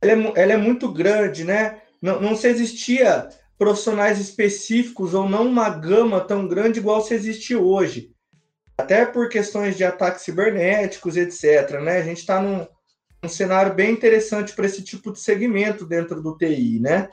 ela 0.01 0.13
é, 0.13 0.43
ela 0.43 0.53
é 0.55 0.57
muito 0.57 0.91
grande, 0.91 1.45
né? 1.45 1.83
Não, 2.01 2.21
não 2.21 2.35
se 2.35 2.49
existia 2.49 3.29
profissionais 3.59 4.19
específicos 4.19 5.13
ou 5.13 5.29
não 5.29 5.47
uma 5.47 5.69
gama 5.69 6.19
tão 6.23 6.49
grande 6.49 6.79
igual 6.79 7.03
se 7.03 7.13
existe 7.13 7.55
hoje. 7.55 8.11
Até 8.79 9.05
por 9.05 9.29
questões 9.29 9.77
de 9.77 9.85
ataques 9.85 10.23
cibernéticos, 10.23 11.19
etc. 11.19 11.79
Né? 11.83 11.99
A 11.99 12.03
gente 12.03 12.21
está 12.21 12.41
num 12.41 12.67
um 13.23 13.29
cenário 13.29 13.75
bem 13.75 13.93
interessante 13.93 14.55
para 14.55 14.67
esse 14.67 14.83
tipo 14.83 15.13
de 15.13 15.21
segmento 15.21 15.85
dentro 15.85 16.23
do 16.23 16.37
TI, 16.37 16.81
né? 16.81 17.09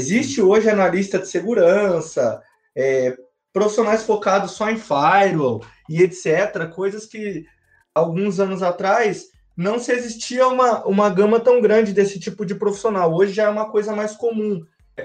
Existe 0.00 0.42
hoje 0.42 0.68
analista 0.68 1.18
de 1.18 1.28
segurança, 1.28 2.42
é, 2.76 3.16
profissionais 3.52 4.02
focados 4.02 4.52
só 4.52 4.70
em 4.70 4.76
firewall 4.76 5.64
e 5.88 6.02
etc. 6.02 6.68
Coisas 6.74 7.06
que 7.06 7.46
alguns 7.94 8.38
anos 8.38 8.62
atrás 8.62 9.28
não 9.56 9.78
se 9.78 9.92
existia 9.92 10.46
uma, 10.46 10.84
uma 10.84 11.08
gama 11.08 11.40
tão 11.40 11.62
grande 11.62 11.94
desse 11.94 12.20
tipo 12.20 12.44
de 12.44 12.54
profissional. 12.54 13.14
Hoje 13.14 13.32
já 13.32 13.44
é 13.44 13.48
uma 13.48 13.70
coisa 13.70 13.94
mais 13.94 14.14
comum. 14.14 14.62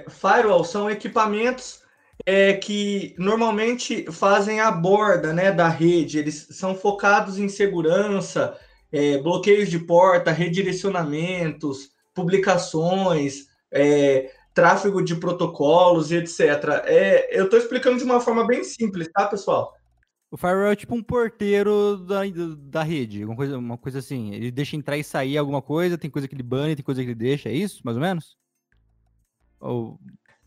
Firewall 0.10 0.65
são 0.65 0.89
equipamentos 0.89 1.81
é, 2.25 2.53
que 2.53 3.15
normalmente 3.17 4.05
fazem 4.12 4.60
a 4.60 4.71
borda 4.71 5.33
né, 5.33 5.51
da 5.51 5.67
rede, 5.67 6.19
eles 6.19 6.48
são 6.51 6.75
focados 6.75 7.38
em 7.38 7.50
segurança, 7.50 8.57
é, 8.91 9.17
bloqueios 9.17 9.69
de 9.69 9.79
porta, 9.79 10.31
redirecionamentos, 10.31 11.89
publicações, 12.13 13.48
é, 13.71 14.31
tráfego 14.53 15.01
de 15.01 15.15
protocolos 15.15 16.12
e 16.12 16.17
etc. 16.17 16.39
É, 16.86 17.39
eu 17.39 17.45
estou 17.45 17.57
explicando 17.57 17.98
de 17.98 18.03
uma 18.03 18.19
forma 18.19 18.45
bem 18.45 18.63
simples, 18.63 19.10
tá, 19.13 19.25
pessoal? 19.27 19.74
O 20.29 20.38
firewall 20.38 20.71
é 20.71 20.75
tipo 20.75 20.95
um 20.95 21.03
porteiro 21.03 21.98
da, 21.98 22.21
da 22.57 22.83
rede, 22.83 23.25
uma 23.25 23.36
coisa, 23.36 23.57
uma 23.57 23.77
coisa 23.77 24.00
assim. 24.00 24.33
Ele 24.33 24.50
deixa 24.50 24.77
entrar 24.77 24.98
e 24.98 25.03
sair 25.03 25.38
alguma 25.38 25.62
coisa, 25.62 25.98
tem 25.98 26.10
coisa 26.10 26.27
que 26.27 26.33
ele 26.33 26.43
bane, 26.43 26.75
tem 26.75 26.86
coisa 26.86 27.01
que 27.01 27.07
ele 27.07 27.15
deixa, 27.15 27.50
é 27.50 27.53
isso, 27.53 27.81
mais 27.83 27.98
ou 27.98 28.01
menos? 28.01 28.38
Ou... 29.60 30.00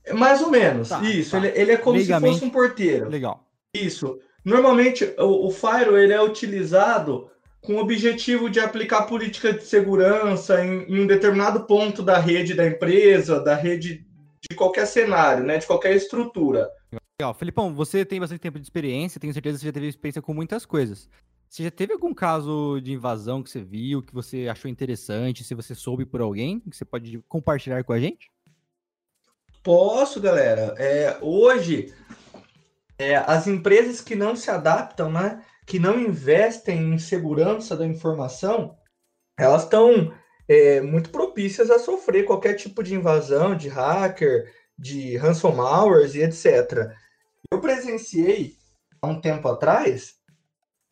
É 0.02 0.14
mais 0.14 0.42
ou 0.42 0.50
menos, 0.50 0.88
tá, 0.88 1.02
isso. 1.02 1.32
Tá. 1.32 1.38
Ele, 1.38 1.48
ele, 1.58 1.72
é 1.72 1.76
como 1.76 1.98
se 2.00 2.20
fosse 2.20 2.44
um 2.44 2.50
porteiro. 2.50 3.08
Legal. 3.08 3.46
Isso. 3.74 4.18
Normalmente, 4.42 5.04
o, 5.18 5.48
o 5.48 5.50
firewall 5.50 5.98
ele 5.98 6.12
é 6.12 6.22
utilizado 6.22 7.30
com 7.64 7.75
o 7.75 7.78
objetivo 7.78 8.50
de 8.50 8.61
aplicar 8.61 9.02
política 9.02 9.52
de 9.52 9.64
segurança 9.64 10.62
em, 10.64 10.83
em, 10.83 11.00
um 11.00 11.06
determinado 11.06 11.64
ponto 11.66 12.02
da 12.02 12.18
rede 12.18 12.54
da 12.54 12.66
empresa, 12.66 13.40
da 13.40 13.54
rede 13.54 14.06
de 14.40 14.54
qualquer 14.54 14.87
cenário, 14.87 15.42
né, 15.42 15.59
de 15.59 15.66
qualquer 15.66 15.97
estrutura. 15.97 16.68
Legal. 17.18 17.33
Felipão, 17.33 17.75
você 17.75 18.04
tem 18.04 18.21
bastante 18.21 18.40
tempo 18.40 18.59
de 18.59 18.66
experiência, 18.66 19.21
tenho 19.21 19.33
certeza 19.33 19.56
que 19.56 19.61
você 19.61 19.66
já 19.66 19.73
teve 19.73 19.88
experiência 19.88 20.21
com 20.21 20.35
muitas 20.35 20.66
coisas. 20.66 21.09
Você 21.49 21.62
já 21.62 21.71
teve 21.71 21.92
algum 21.92 22.12
caso 22.12 22.80
de 22.80 22.92
invasão 22.92 23.42
que 23.42 23.49
você 23.49 23.62
viu, 23.62 24.02
que 24.02 24.12
você 24.12 24.49
achou 24.49 24.71
interessante, 24.71 25.44
se 25.44 25.54
você 25.54 25.75
soube 25.75 26.04
por 26.04 26.21
alguém, 26.21 26.61
que 26.61 26.76
você 26.76 26.85
pode 26.85 27.23
compartilhar 27.28 27.83
com 27.85 27.92
a 27.92 28.00
gente? 28.00 28.30
Posso, 29.62 30.21
galera. 30.21 30.75
É, 30.76 31.16
hoje, 31.23 31.94
é, 32.99 33.16
as 33.16 33.47
empresas 33.47 34.00
que 34.00 34.14
não 34.14 34.37
se 34.37 34.50
adaptam, 34.50 35.11
né, 35.11 35.42
que 35.66 35.78
não 35.78 35.99
investem 35.99 36.94
em 36.94 36.99
segurança 36.99 37.76
da 37.76 37.87
informação, 37.87 38.76
elas 39.38 39.64
estão 39.64 40.12
é, 40.49 40.80
muito 40.80 41.11
propícias 41.11 41.71
a 41.71 41.78
sofrer 41.78 42.25
qualquer 42.25 42.54
tipo 42.54 42.83
de 42.83 42.94
invasão, 42.94 43.56
de 43.56 43.68
hacker, 43.68 44.52
de 44.78 45.16
ransomware 45.16 46.14
e 46.14 46.23
etc. 46.23 46.92
Eu 47.50 47.61
presenciei, 47.61 48.56
há 49.00 49.06
um 49.06 49.21
tempo 49.21 49.49
atrás, 49.49 50.16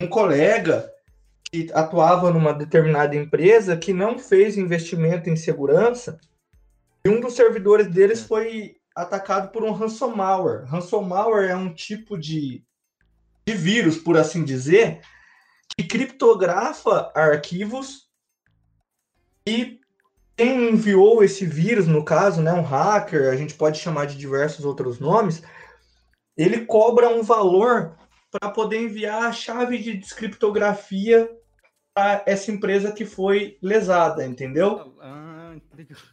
um 0.01 0.07
colega 0.07 0.89
que 1.51 1.69
atuava 1.73 2.31
numa 2.31 2.53
determinada 2.53 3.15
empresa 3.15 3.77
que 3.77 3.93
não 3.93 4.17
fez 4.17 4.57
investimento 4.57 5.29
em 5.29 5.35
segurança 5.35 6.19
e 7.05 7.09
um 7.09 7.19
dos 7.19 7.35
servidores 7.35 7.87
deles 7.87 8.21
foi 8.21 8.77
atacado 8.95 9.51
por 9.51 9.63
um 9.63 9.71
ransomware. 9.71 10.65
Ransomware 10.65 11.49
é 11.49 11.55
um 11.55 11.73
tipo 11.73 12.17
de 12.17 12.63
de 13.45 13.53
vírus, 13.53 13.97
por 13.97 14.17
assim 14.17 14.43
dizer, 14.43 15.01
que 15.75 15.83
criptografa 15.83 17.11
arquivos 17.15 18.07
e 19.47 19.79
quem 20.35 20.71
enviou 20.71 21.23
esse 21.23 21.45
vírus, 21.45 21.87
no 21.87 22.03
caso, 22.03 22.41
né, 22.41 22.53
um 22.53 22.63
hacker, 22.63 23.31
a 23.31 23.35
gente 23.35 23.53
pode 23.53 23.79
chamar 23.79 24.05
de 24.07 24.17
diversos 24.17 24.65
outros 24.65 24.99
nomes, 24.99 25.43
ele 26.35 26.65
cobra 26.65 27.09
um 27.09 27.21
valor 27.21 27.95
para 28.31 28.49
poder 28.49 28.81
enviar 28.81 29.23
a 29.23 29.31
chave 29.31 29.77
de 29.77 29.95
descriptografia 29.95 31.29
para 31.93 32.23
essa 32.25 32.51
empresa 32.51 32.91
que 32.91 33.05
foi 33.05 33.57
lesada, 33.61 34.25
entendeu? 34.25 34.95
Ah, 34.99 35.53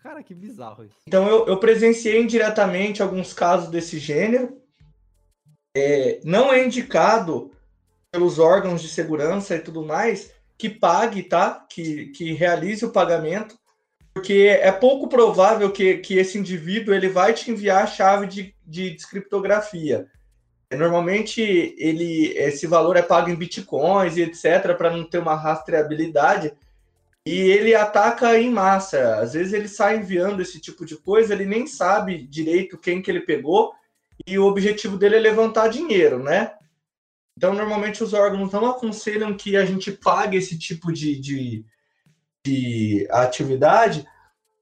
cara, 0.02 0.22
que 0.22 0.34
bizarro 0.34 0.84
isso. 0.84 0.96
Então 1.06 1.26
eu, 1.26 1.46
eu 1.46 1.58
presenciei 1.58 2.20
indiretamente 2.20 3.02
alguns 3.02 3.32
casos 3.32 3.70
desse 3.70 3.99
gênero 3.99 4.60
é, 5.77 6.21
não 6.25 6.53
é 6.53 6.65
indicado 6.65 7.50
pelos 8.11 8.39
órgãos 8.39 8.83
de 8.83 8.89
segurança 8.89 9.55
e 9.55 9.61
tudo 9.61 9.85
mais 9.85 10.33
que 10.59 10.69
pague, 10.69 11.23
tá? 11.23 11.65
Que, 11.71 12.07
que 12.09 12.33
realize 12.33 12.85
o 12.85 12.93
pagamento, 12.93 13.59
porque 14.12 14.59
é 14.61 14.71
pouco 14.71 15.09
provável 15.09 15.71
que, 15.71 15.99
que 15.99 16.19
esse 16.19 16.37
indivíduo 16.37 16.93
ele 16.93 17.09
vai 17.09 17.33
te 17.33 17.50
enviar 17.50 17.85
a 17.85 17.87
chave 17.87 18.27
de, 18.27 18.55
de 18.67 18.91
descriptografia. 18.91 20.07
Normalmente 20.73 21.41
ele 21.79 22.29
esse 22.37 22.67
valor 22.67 22.97
é 22.97 23.03
pago 23.03 23.31
em 23.31 23.35
bitcoins 23.35 24.17
e 24.17 24.23
etc 24.23 24.77
para 24.77 24.91
não 24.91 25.03
ter 25.03 25.19
uma 25.19 25.35
rastreabilidade 25.35 26.53
e 27.27 27.33
ele 27.33 27.75
ataca 27.75 28.39
em 28.39 28.50
massa. 28.50 29.17
Às 29.17 29.33
vezes 29.33 29.53
ele 29.53 29.67
sai 29.67 29.99
enviando 29.99 30.41
esse 30.41 30.61
tipo 30.61 30.85
de 30.85 30.97
coisa, 30.97 31.33
ele 31.33 31.47
nem 31.47 31.67
sabe 31.67 32.27
direito 32.27 32.79
quem 32.79 33.03
que 33.03 33.11
ele 33.11 33.21
pegou 33.21 33.73
e 34.27 34.39
o 34.39 34.45
objetivo 34.45 34.97
dele 34.97 35.17
é 35.17 35.21
levantar 35.21 35.69
dinheiro, 35.69 36.23
né? 36.23 36.53
Então, 37.37 37.55
normalmente 37.55 38.03
os 38.03 38.12
órgãos 38.12 38.53
não 38.53 38.67
aconselham 38.67 39.37
que 39.37 39.57
a 39.57 39.65
gente 39.65 39.93
pague 39.93 40.37
esse 40.37 40.59
tipo 40.59 40.93
de, 40.93 41.19
de, 41.19 41.65
de 42.45 43.09
atividade, 43.11 44.07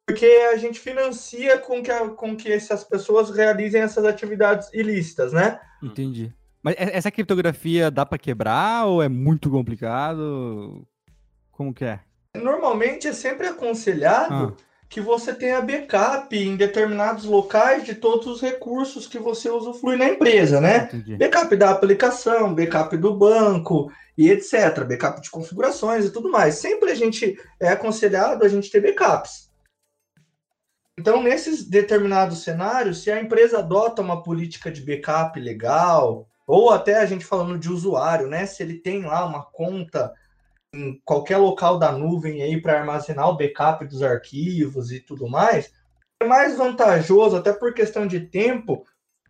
porque 0.07 0.27
a 0.53 0.57
gente 0.57 0.79
financia 0.79 1.59
com 1.59 1.83
que, 1.83 1.91
a, 1.91 2.09
com 2.09 2.37
que 2.37 2.51
essas 2.51 2.85
pessoas 2.85 3.31
realizem 3.31 3.81
essas 3.81 4.05
atividades 4.05 4.73
ilícitas, 4.73 5.33
né? 5.33 5.61
Entendi. 5.83 6.33
Mas 6.63 6.75
essa 6.79 7.11
criptografia 7.11 7.91
dá 7.91 8.07
para 8.07 8.19
quebrar 8.19 8.87
ou 8.87 9.03
é 9.03 9.09
muito 9.09 9.51
complicado? 9.51 10.87
Como 11.51 11.75
que 11.75 11.85
é? 11.85 12.01
Normalmente 12.37 13.09
é 13.09 13.13
sempre 13.13 13.49
aconselhado 13.49 14.57
ah 14.57 14.68
que 14.89 15.01
você 15.01 15.35
tenha 15.35 15.61
backup 15.61 16.35
em 16.35 16.57
determinados 16.57 17.25
locais 17.25 17.85
de 17.85 17.95
todos 17.95 18.27
os 18.27 18.41
recursos 18.41 19.07
que 19.07 19.19
você 19.19 19.51
usufrui 19.51 19.97
na 19.97 20.09
empresa, 20.09 20.61
né? 20.61 20.85
Entendi. 20.85 21.17
Backup 21.17 21.55
da 21.57 21.71
aplicação, 21.71 22.55
backup 22.55 22.97
do 22.97 23.15
banco 23.15 23.93
e 24.17 24.31
etc. 24.31 24.85
Backup 24.89 25.21
de 25.21 25.31
configurações 25.31 26.07
e 26.07 26.11
tudo 26.11 26.31
mais. 26.31 26.55
Sempre 26.55 26.91
a 26.91 26.95
gente 26.95 27.39
é 27.61 27.69
aconselhado 27.69 28.45
a 28.45 28.49
gente 28.49 28.71
ter 28.71 28.81
backups. 28.81 29.49
Então, 30.99 31.23
nesses 31.23 31.69
determinados 31.69 32.43
cenários, 32.43 33.03
se 33.03 33.11
a 33.11 33.21
empresa 33.21 33.59
adota 33.59 34.03
uma 34.03 34.23
política 34.23 34.71
de 34.71 34.81
backup 34.83 35.39
legal, 35.39 36.27
ou 36.47 36.71
até 36.71 36.97
a 36.97 37.07
gente 37.07 37.27
falando 37.27 37.59
de 37.59 37.71
usuário, 37.71 38.27
né? 38.27 38.47
Se 38.47 38.63
ele 38.63 38.75
tem 38.75 39.05
lá 39.05 39.25
uma 39.27 39.45
conta 39.45 40.13
em 40.75 41.01
qualquer 41.05 41.39
local 41.39 41.79
da 41.79 41.93
nuvem 41.93 42.43
aí 42.43 42.61
para 42.61 42.79
armazenar 42.79 43.29
o 43.29 43.37
backup 43.37 43.87
dos 43.87 44.03
arquivos 44.03 44.93
e 44.93 45.01
tudo 45.01 45.29
mais, 45.29 45.73
é 46.21 46.27
mais 46.27 46.57
vantajoso, 46.57 47.37
até 47.37 47.53
por 47.53 47.73
questão 47.73 48.07
de 48.07 48.21
tempo, 48.21 48.85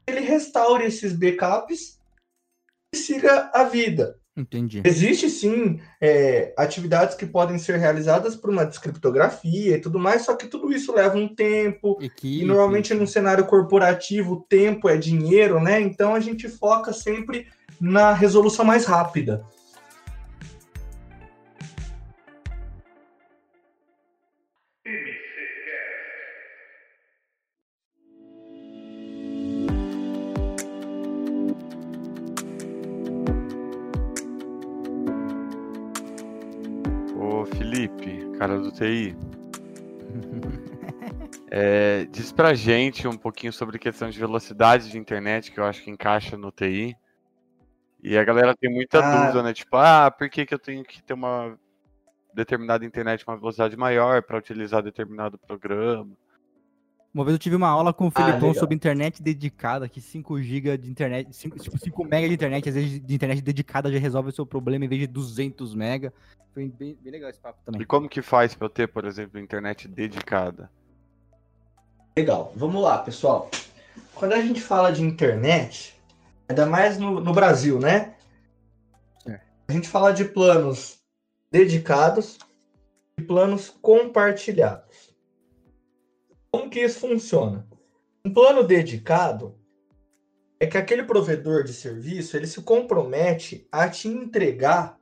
ele 0.07 0.21
restaure 0.21 0.85
esses 0.85 1.12
backups 1.12 2.00
e 2.92 2.97
siga 2.97 3.50
a 3.52 3.64
vida. 3.64 4.18
Entendi. 4.37 4.83
Existe 4.85 5.28
sim 5.28 5.80
é, 6.00 6.54
atividades 6.57 7.16
que 7.16 7.26
podem 7.26 7.59
ser 7.59 7.76
realizadas 7.76 8.37
por 8.37 8.50
uma 8.50 8.64
descriptografia 8.64 9.76
e 9.76 9.80
tudo 9.80 9.99
mais, 9.99 10.23
só 10.23 10.37
que 10.37 10.47
tudo 10.47 10.73
isso 10.73 10.95
leva 10.95 11.18
um 11.18 11.35
tempo. 11.35 11.99
Equipe. 12.00 12.42
E 12.42 12.45
normalmente 12.45 12.95
no 12.95 13.07
cenário 13.07 13.47
corporativo 13.47 14.35
o 14.35 14.40
tempo 14.40 14.88
é 14.88 14.97
dinheiro, 14.97 15.61
né? 15.61 15.80
Então 15.80 16.14
a 16.14 16.21
gente 16.21 16.49
foca 16.49 16.92
sempre 16.92 17.49
na 17.80 18.12
resolução 18.12 18.64
mais 18.64 18.85
rápida. 18.85 19.45
TI. 38.79 39.17
É, 41.51 42.05
diz 42.11 42.31
pra 42.31 42.53
gente 42.53 43.09
um 43.09 43.17
pouquinho 43.17 43.53
sobre 43.55 43.79
questão 43.79 44.11
de 44.11 44.19
velocidade 44.19 44.91
de 44.91 44.99
internet, 44.99 45.51
que 45.51 45.59
eu 45.59 45.65
acho 45.65 45.83
que 45.83 45.91
encaixa 45.91 46.37
no 46.37 46.53
TI. 46.53 46.95
E 48.03 48.19
a 48.19 48.25
galera 48.25 48.55
tem 48.55 48.71
muita 48.71 48.99
ah. 48.99 49.21
dúvida, 49.21 49.43
né? 49.43 49.55
Tipo, 49.55 49.77
ah, 49.79 50.11
por 50.11 50.29
que, 50.29 50.45
que 50.45 50.53
eu 50.53 50.59
tenho 50.59 50.85
que 50.85 51.03
ter 51.03 51.15
uma 51.15 51.59
determinada 52.35 52.85
internet 52.85 53.25
com 53.25 53.33
uma 53.33 53.39
velocidade 53.39 53.77
maior 53.79 54.23
para 54.23 54.37
utilizar 54.37 54.83
determinado 54.83 55.39
programa? 55.39 56.15
Uma 57.12 57.25
vez 57.25 57.35
eu 57.35 57.38
tive 57.38 57.57
uma 57.57 57.69
aula 57.69 57.93
com 57.93 58.07
o 58.07 58.11
Felipão 58.11 58.50
ah, 58.50 58.55
sobre 58.55 58.75
internet 58.75 59.23
dedicada, 59.23 59.88
que 59.88 60.00
5 60.00 60.43
GB 60.43 60.77
de 60.77 60.91
internet, 60.91 61.35
5, 61.35 61.59
tipo 61.59 61.79
5 61.79 62.05
MB 62.05 62.29
de 62.29 62.35
internet, 62.35 62.69
às 62.69 62.75
vezes 62.75 63.00
de 63.00 63.15
internet 63.15 63.41
dedicada 63.41 63.91
já 63.91 63.99
resolve 63.99 64.29
o 64.29 64.33
seu 64.33 64.45
problema 64.45 64.85
em 64.85 64.88
vez 64.88 65.00
de 65.00 65.07
200 65.07 65.75
MB. 65.75 66.12
Foi 66.53 66.69
bem, 66.69 66.99
bem 67.00 67.12
legal 67.12 67.31
esse 67.31 67.41
papo 67.41 67.59
também. 67.65 67.81
E 67.81 67.87
como 67.87 68.09
que 68.09 68.21
faz 68.21 68.55
para 68.55 68.67
eu 68.67 68.71
ter, 68.71 68.88
por 68.88 69.05
exemplo, 69.05 69.41
internet 69.41 69.88
dedicada? 69.88 70.71
Legal, 72.17 72.53
vamos 72.55 72.83
lá, 72.83 72.99
pessoal. 72.99 73.50
Quando 74.15 74.33
a 74.33 74.43
gente 74.43 74.61
fala 74.61 74.91
de 74.91 75.03
internet, 75.03 75.99
ainda 76.49 76.67
mais 76.67 76.99
no, 76.99 77.21
no 77.21 77.33
Brasil, 77.33 77.79
né? 77.79 78.15
É. 79.27 79.41
A 79.69 79.73
gente 79.73 79.88
fala 79.88 80.12
de 80.12 80.25
planos 80.25 80.99
dedicados 81.50 82.38
e 83.17 83.23
planos 83.23 83.71
compartilhados. 83.81 85.08
Como 86.50 86.71
que 86.71 86.81
isso 86.81 87.00
funciona? 87.00 87.67
Um 88.25 88.33
plano 88.33 88.64
dedicado 88.64 89.55
é 90.61 90.67
que 90.67 90.76
aquele 90.76 91.05
provedor 91.05 91.62
de 91.62 91.73
serviço 91.73 92.37
ele 92.37 92.47
se 92.47 92.61
compromete 92.62 93.67
a 93.71 93.88
te 93.88 94.09
entregar 94.09 94.99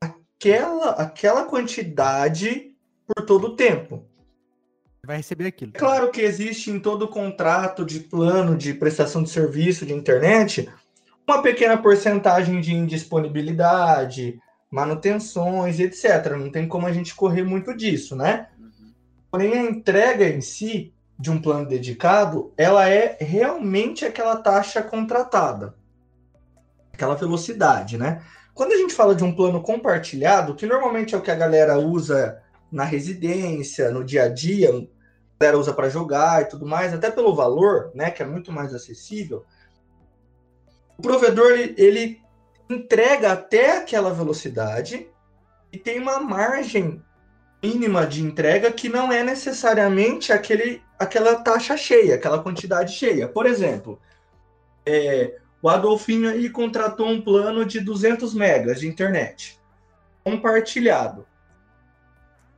aquela, 0.00 0.90
aquela 0.90 1.44
quantidade 1.44 2.76
por 3.06 3.24
todo 3.24 3.48
o 3.48 3.56
tempo. 3.56 4.06
Vai 5.04 5.16
receber 5.16 5.46
aquilo. 5.46 5.72
Claro 5.72 6.10
que 6.10 6.20
existe 6.20 6.70
em 6.70 6.78
todo 6.78 7.08
contrato 7.08 7.84
de 7.84 8.00
plano 8.00 8.56
de 8.56 8.74
prestação 8.74 9.22
de 9.22 9.30
serviço 9.30 9.86
de 9.86 9.94
internet 9.94 10.68
uma 11.26 11.42
pequena 11.42 11.76
porcentagem 11.76 12.60
de 12.60 12.74
indisponibilidade, 12.74 14.40
manutenções, 14.70 15.78
etc. 15.78 16.32
Não 16.38 16.50
tem 16.50 16.66
como 16.66 16.86
a 16.86 16.92
gente 16.92 17.14
correr 17.14 17.42
muito 17.42 17.76
disso, 17.76 18.16
né? 18.16 18.48
Porém, 19.30 19.52
a 19.52 19.62
entrega 19.62 20.28
em 20.28 20.40
si 20.40 20.94
de 21.18 21.30
um 21.30 21.40
plano 21.40 21.66
dedicado, 21.66 22.52
ela 22.56 22.88
é 22.88 23.16
realmente 23.20 24.04
aquela 24.04 24.36
taxa 24.36 24.82
contratada, 24.82 25.74
aquela 26.92 27.14
velocidade, 27.14 27.98
né? 27.98 28.22
Quando 28.54 28.72
a 28.72 28.76
gente 28.76 28.94
fala 28.94 29.14
de 29.14 29.24
um 29.24 29.34
plano 29.34 29.60
compartilhado, 29.60 30.54
que 30.54 30.66
normalmente 30.66 31.14
é 31.14 31.18
o 31.18 31.22
que 31.22 31.30
a 31.30 31.36
galera 31.36 31.78
usa 31.78 32.42
na 32.70 32.84
residência, 32.84 33.90
no 33.90 34.04
dia 34.04 34.24
a 34.24 34.28
dia, 34.28 34.70
a 34.70 35.40
galera 35.40 35.58
usa 35.58 35.72
para 35.72 35.88
jogar 35.88 36.42
e 36.42 36.46
tudo 36.46 36.66
mais, 36.66 36.92
até 36.92 37.10
pelo 37.10 37.34
valor, 37.34 37.90
né, 37.94 38.10
que 38.10 38.22
é 38.22 38.26
muito 38.26 38.52
mais 38.52 38.74
acessível. 38.74 39.44
O 40.96 41.02
provedor 41.02 41.52
ele, 41.52 41.74
ele 41.78 42.22
entrega 42.68 43.32
até 43.32 43.78
aquela 43.78 44.12
velocidade 44.12 45.08
e 45.72 45.78
tem 45.78 46.00
uma 46.00 46.20
margem 46.20 47.02
mínima 47.62 48.06
de 48.06 48.22
entrega 48.22 48.72
que 48.72 48.88
não 48.88 49.12
é 49.12 49.22
necessariamente 49.22 50.32
aquele, 50.32 50.82
aquela 50.98 51.36
taxa 51.36 51.76
cheia, 51.76 52.14
aquela 52.14 52.42
quantidade 52.42 52.94
cheia. 52.94 53.28
Por 53.28 53.46
exemplo, 53.46 54.00
é, 54.86 55.36
o 55.60 55.68
Adolfinho 55.68 56.30
aí 56.30 56.48
contratou 56.48 57.08
um 57.08 57.20
plano 57.20 57.64
de 57.64 57.80
200 57.80 58.32
megas 58.34 58.80
de 58.80 58.88
internet 58.88 59.58
compartilhado. 60.22 61.26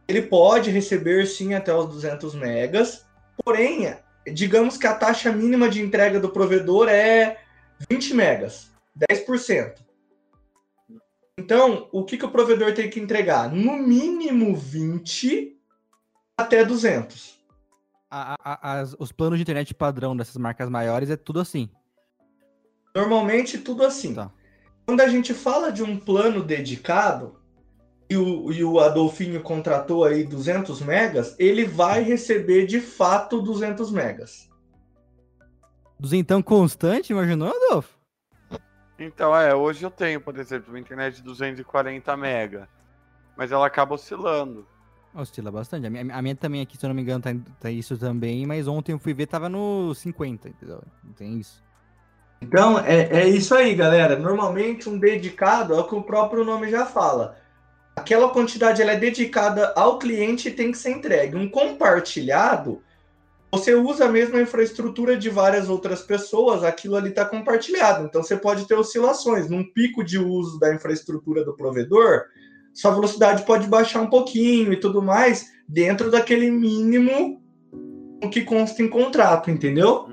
Ele 0.09 0.23
pode 0.23 0.71
receber 0.71 1.27
sim 1.27 1.55
até 1.55 1.73
os 1.73 1.87
200 1.87 2.35
megas, 2.35 3.07
porém, 3.45 3.95
digamos 4.27 4.77
que 4.77 4.87
a 4.87 4.95
taxa 4.95 5.31
mínima 5.31 5.69
de 5.69 5.81
entrega 5.81 6.19
do 6.19 6.31
provedor 6.31 6.89
é 6.89 7.39
20 7.89 8.15
megas, 8.15 8.71
10%. 8.99 9.75
Então, 11.41 11.89
o 11.91 12.05
que, 12.05 12.19
que 12.19 12.25
o 12.27 12.31
provedor 12.31 12.75
tem 12.75 12.91
que 12.91 13.01
entregar? 13.01 13.51
No 13.51 13.79
mínimo 13.79 14.55
20 14.55 15.57
até 16.37 16.63
200. 16.63 17.41
A, 18.11 18.37
a, 18.45 18.85
os 18.99 19.11
planos 19.11 19.39
de 19.39 19.43
internet 19.43 19.73
padrão 19.73 20.15
dessas 20.15 20.37
marcas 20.37 20.69
maiores 20.69 21.09
é 21.09 21.17
tudo 21.17 21.41
assim. 21.41 21.71
Normalmente 22.95 23.57
tudo 23.57 23.85
assim. 23.85 24.15
Tá. 24.15 24.31
Quando 24.85 25.01
a 25.01 25.09
gente 25.09 25.33
fala 25.33 25.73
de 25.73 25.83
um 25.83 25.99
plano 25.99 26.43
dedicado 26.43 27.37
e 28.11 28.19
o, 28.19 28.53
e 28.53 28.63
o 28.63 28.79
Adolfinho 28.79 29.43
contratou 29.43 30.05
aí 30.05 30.25
200 30.25 30.83
megas, 30.83 31.35
ele 31.39 31.65
vai 31.65 32.03
receber 32.03 32.67
de 32.67 32.81
fato 32.81 33.41
200 33.41 33.91
megas. 33.91 34.51
Duzentão 35.99 36.43
constante, 36.43 37.13
imaginou, 37.13 37.49
Adolfo? 37.49 38.00
Então, 39.01 39.35
é, 39.35 39.55
hoje 39.55 39.83
eu 39.83 39.91
tenho, 39.91 40.21
por 40.21 40.39
exemplo, 40.39 40.69
uma 40.69 40.79
internet 40.79 41.17
de 41.17 41.23
240 41.23 42.17
mega, 42.19 42.69
mas 43.35 43.51
ela 43.51 43.67
acaba 43.67 43.95
oscilando. 43.95 44.67
Oscila 45.15 45.51
bastante. 45.51 45.87
A 45.87 45.91
minha, 45.91 46.15
a 46.15 46.23
minha, 46.23 46.37
também 46.37 46.61
aqui, 46.61 46.77
se 46.77 46.85
eu 46.85 46.89
não 46.89 46.95
me 46.95 47.01
engano, 47.01 47.23
tá, 47.23 47.35
tá, 47.59 47.71
isso 47.71 47.97
também, 47.97 48.47
mas 48.47 48.69
ontem 48.69 48.93
eu 48.93 48.99
fui 48.99 49.15
ver, 49.15 49.27
tava 49.27 49.49
no 49.49 49.95
50, 49.95 50.51
entendeu? 50.51 50.83
Não 51.03 51.15
tem 51.15 51.39
isso. 51.39 51.63
Então, 52.43 52.79
é, 52.79 53.23
é 53.23 53.29
isso 53.29 53.55
aí, 53.55 53.75
galera. 53.75 54.17
Normalmente 54.17 54.89
um 54.89 54.99
dedicado 54.99 55.75
é 55.75 55.79
o 55.79 55.85
que 55.85 55.95
o 55.95 56.03
próprio 56.03 56.45
nome 56.45 56.71
já 56.71 56.85
fala. 56.85 57.37
Aquela 57.97 58.29
quantidade 58.29 58.81
ela 58.81 58.93
é 58.93 58.97
dedicada 58.97 59.73
ao 59.77 59.99
cliente 59.99 60.49
e 60.49 60.53
tem 60.53 60.71
que 60.71 60.79
ser 60.79 60.91
entregue. 60.91 61.37
Um 61.37 61.49
compartilhado 61.49 62.83
você 63.53 63.75
usa 63.75 64.05
a 64.05 64.09
mesma 64.09 64.41
infraestrutura 64.41 65.17
de 65.17 65.29
várias 65.29 65.69
outras 65.69 66.03
pessoas, 66.03 66.63
aquilo 66.63 66.97
ali 66.97 67.09
está 67.09 67.25
compartilhado. 67.25 68.07
Então 68.07 68.23
você 68.23 68.37
pode 68.37 68.67
ter 68.67 68.75
oscilações. 68.75 69.49
Num 69.49 69.65
pico 69.65 70.05
de 70.05 70.19
uso 70.19 70.59
da 70.59 70.73
infraestrutura 70.73 71.45
do 71.45 71.57
provedor, 71.57 72.23
sua 72.73 72.93
velocidade 72.93 73.45
pode 73.45 73.67
baixar 73.67 74.01
um 74.01 74.09
pouquinho 74.09 74.73
e 74.73 74.79
tudo 74.79 75.03
mais, 75.03 75.47
dentro 75.69 76.11
daquele 76.11 76.51
mínimo 76.51 77.43
que 78.31 78.43
consta 78.43 78.83
em 78.83 78.89
contrato, 78.89 79.51
entendeu? 79.51 80.07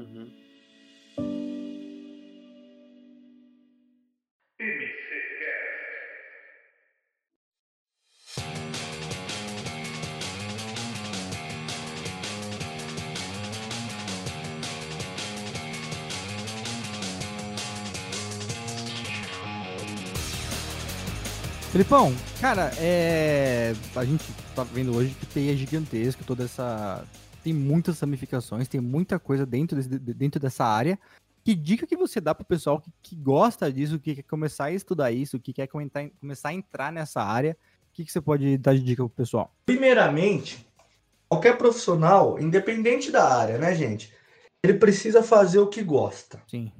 Felipão, 21.78 22.12
cara, 22.42 22.72
é. 22.80 23.72
A 23.96 24.04
gente 24.04 24.26
tá 24.56 24.64
vendo 24.64 24.98
hoje 24.98 25.14
que 25.14 25.28
TI 25.28 25.52
é 25.52 25.54
gigantesco, 25.54 26.24
toda 26.24 26.46
essa. 26.46 27.06
Tem 27.44 27.54
muitas 27.54 28.00
ramificações, 28.00 28.68
tem 28.68 28.82
muita 28.82 29.20
coisa 29.20 29.46
dentro, 29.46 29.78
desse, 29.78 30.00
dentro 30.00 30.40
dessa 30.40 30.66
área. 30.66 30.98
Que 31.46 31.54
dica 31.54 31.86
que 31.86 31.96
você 31.96 32.20
dá 32.20 32.34
pro 32.34 32.44
pessoal 32.44 32.82
que, 32.82 32.92
que 33.04 33.16
gosta 33.16 33.72
disso, 33.72 34.00
que 34.00 34.16
quer 34.16 34.24
começar 34.24 34.66
a 34.66 34.72
estudar 34.72 35.12
isso, 35.12 35.40
que 35.40 35.54
quer 35.54 35.68
comentar, 35.68 36.10
começar 36.20 36.50
a 36.50 36.54
entrar 36.56 36.92
nessa 36.92 37.22
área? 37.22 37.56
O 37.92 37.94
que, 37.94 38.04
que 38.04 38.12
você 38.12 38.22
pode 38.22 38.58
dar 38.58 38.74
de 38.74 38.82
dica 38.82 39.04
pro 39.04 39.10
pessoal? 39.10 39.54
Primeiramente, 39.64 40.68
qualquer 41.30 41.60
profissional, 41.60 42.40
independente 42.40 43.12
da 43.12 43.32
área, 43.32 43.60
né, 43.60 43.76
gente? 43.76 44.12
Ele 44.64 44.74
precisa 44.74 45.22
fazer 45.22 45.60
o 45.60 45.68
que 45.68 45.84
gosta. 45.84 46.42
Sim. 46.48 46.72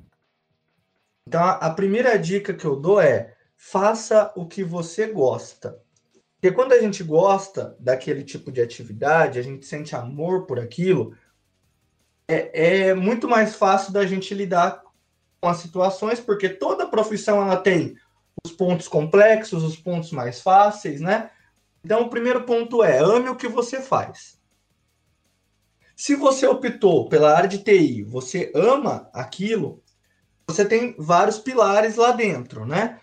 Então, 1.28 1.44
a 1.44 1.70
primeira 1.70 2.18
dica 2.18 2.52
que 2.52 2.66
eu 2.66 2.76
dou 2.76 3.00
é 3.00 3.37
faça 3.58 4.32
o 4.36 4.46
que 4.46 4.64
você 4.64 5.08
gosta. 5.08 5.82
Porque 6.40 6.56
quando 6.56 6.74
a 6.74 6.80
gente 6.80 7.04
gosta 7.04 7.76
daquele 7.80 8.24
tipo 8.24 8.52
de 8.52 8.62
atividade, 8.62 9.40
a 9.40 9.42
gente 9.42 9.66
sente 9.66 9.96
amor 9.96 10.46
por 10.46 10.60
aquilo, 10.60 11.18
é, 12.28 12.90
é 12.90 12.94
muito 12.94 13.28
mais 13.28 13.56
fácil 13.56 13.92
da 13.92 14.06
gente 14.06 14.34
lidar 14.36 14.84
com 15.42 15.50
as 15.50 15.58
situações, 15.58 16.20
porque 16.20 16.48
toda 16.48 16.88
profissão 16.88 17.42
ela 17.42 17.58
tem 17.58 17.96
os 18.46 18.52
pontos 18.52 18.88
complexos, 18.88 19.64
os 19.64 19.76
pontos 19.76 20.12
mais 20.12 20.40
fáceis, 20.40 21.02
né? 21.02 21.32
Então, 21.84 22.04
o 22.04 22.10
primeiro 22.10 22.44
ponto 22.44 22.84
é 22.84 23.00
ame 23.00 23.30
o 23.30 23.36
que 23.36 23.48
você 23.48 23.82
faz. 23.82 24.40
Se 25.96 26.16
você 26.16 26.46
optou 26.46 27.10
pela 27.10 27.36
área 27.36 27.50
de 27.50 27.64
TI, 27.64 28.04
você 28.04 28.52
ama 28.54 29.10
aquilo, 29.12 29.82
você 30.48 30.64
tem 30.64 30.96
vários 31.00 31.40
pilares 31.40 31.96
lá 31.96 32.12
dentro, 32.12 32.66
né? 32.66 33.00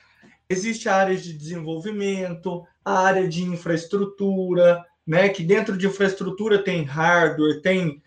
Existe 0.49 0.89
a 0.89 0.97
área 0.97 1.17
de 1.17 1.33
desenvolvimento, 1.33 2.65
a 2.85 3.01
área 3.01 3.29
de 3.29 3.43
infraestrutura, 3.43 4.85
né? 5.07 5.29
Que 5.29 5.43
dentro 5.43 5.77
de 5.77 5.87
infraestrutura 5.87 6.63
tem 6.63 6.85
hardware, 6.85 7.63
tem 7.63 8.03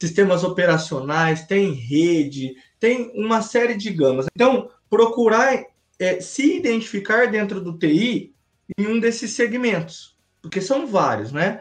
sistemas 0.00 0.44
operacionais, 0.44 1.46
tem 1.46 1.72
rede, 1.72 2.54
tem 2.78 3.12
uma 3.14 3.42
série 3.42 3.74
de 3.74 3.90
gamas. 3.90 4.26
Então, 4.34 4.70
procurar 4.88 5.64
é, 5.98 6.20
se 6.20 6.56
identificar 6.56 7.30
dentro 7.30 7.60
do 7.60 7.76
TI 7.76 8.34
em 8.78 8.86
um 8.86 8.98
desses 8.98 9.32
segmentos, 9.32 10.16
porque 10.40 10.60
são 10.60 10.86
vários, 10.86 11.32
né? 11.32 11.60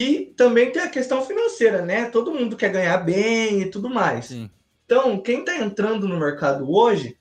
E 0.00 0.32
também 0.36 0.70
tem 0.70 0.82
a 0.82 0.88
questão 0.88 1.24
financeira, 1.24 1.82
né? 1.82 2.06
Todo 2.06 2.32
mundo 2.32 2.56
quer 2.56 2.70
ganhar 2.70 2.98
bem 2.98 3.62
e 3.62 3.70
tudo 3.70 3.88
mais. 3.88 4.26
Sim. 4.26 4.50
Então, 4.84 5.20
quem 5.20 5.40
está 5.40 5.56
entrando 5.56 6.08
no 6.08 6.18
mercado 6.18 6.70
hoje 6.70 7.17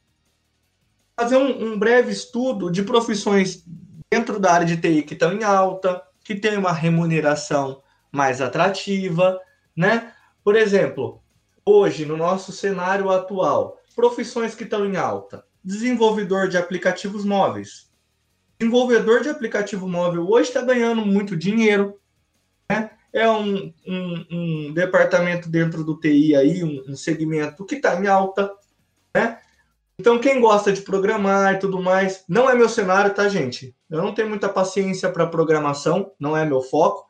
fazer 1.19 1.37
um, 1.37 1.73
um, 1.73 1.79
breve 1.79 2.11
estudo 2.11 2.71
de 2.71 2.83
profissões 2.83 3.65
dentro 4.11 4.39
da 4.39 4.53
área 4.53 4.67
de 4.67 4.77
TI 4.77 5.01
que 5.01 5.15
estão 5.15 5.33
em 5.33 5.43
alta, 5.43 6.03
que 6.23 6.35
tem 6.35 6.57
uma 6.57 6.71
remuneração 6.71 7.81
mais 8.11 8.39
atrativa, 8.39 9.39
né? 9.75 10.13
Por 10.43 10.55
exemplo, 10.55 11.21
hoje, 11.65 12.05
no 12.05 12.15
nosso 12.15 12.51
cenário 12.51 13.09
atual, 13.09 13.81
profissões 13.95 14.53
que 14.53 14.63
estão 14.63 14.85
em 14.85 14.95
alta: 14.95 15.43
desenvolvedor 15.63 16.47
de 16.47 16.57
aplicativos 16.57 17.25
móveis. 17.25 17.87
Desenvolvedor 18.59 19.21
de 19.21 19.29
aplicativo 19.29 19.87
móvel 19.87 20.27
hoje 20.27 20.49
está 20.49 20.61
ganhando 20.61 21.05
muito 21.05 21.35
dinheiro, 21.35 21.99
né? 22.69 22.91
É 23.11 23.27
um, 23.29 23.73
um, 23.87 24.25
um, 24.31 24.73
departamento 24.73 25.49
dentro 25.49 25.83
do 25.83 25.99
TI 25.99 26.35
aí, 26.35 26.63
um, 26.63 26.91
um 26.91 26.95
segmento 26.95 27.65
que 27.65 27.75
está 27.75 27.99
em 27.99 28.07
alta, 28.07 28.51
né? 29.15 29.39
Então, 29.99 30.19
quem 30.19 30.39
gosta 30.39 30.71
de 30.71 30.81
programar 30.81 31.55
e 31.55 31.59
tudo 31.59 31.81
mais, 31.81 32.23
não 32.29 32.47
é 32.47 32.53
meu 32.53 32.69
cenário, 32.69 33.13
tá, 33.13 33.27
gente? 33.27 33.75
Eu 33.89 34.01
não 34.01 34.13
tenho 34.13 34.29
muita 34.29 34.47
paciência 34.47 35.11
para 35.11 35.25
programação, 35.25 36.11
não 36.19 36.37
é 36.37 36.45
meu 36.45 36.61
foco. 36.61 37.07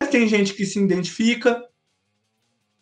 Mas 0.00 0.10
tem 0.10 0.28
gente 0.28 0.54
que 0.54 0.64
se 0.64 0.78
identifica, 0.78 1.60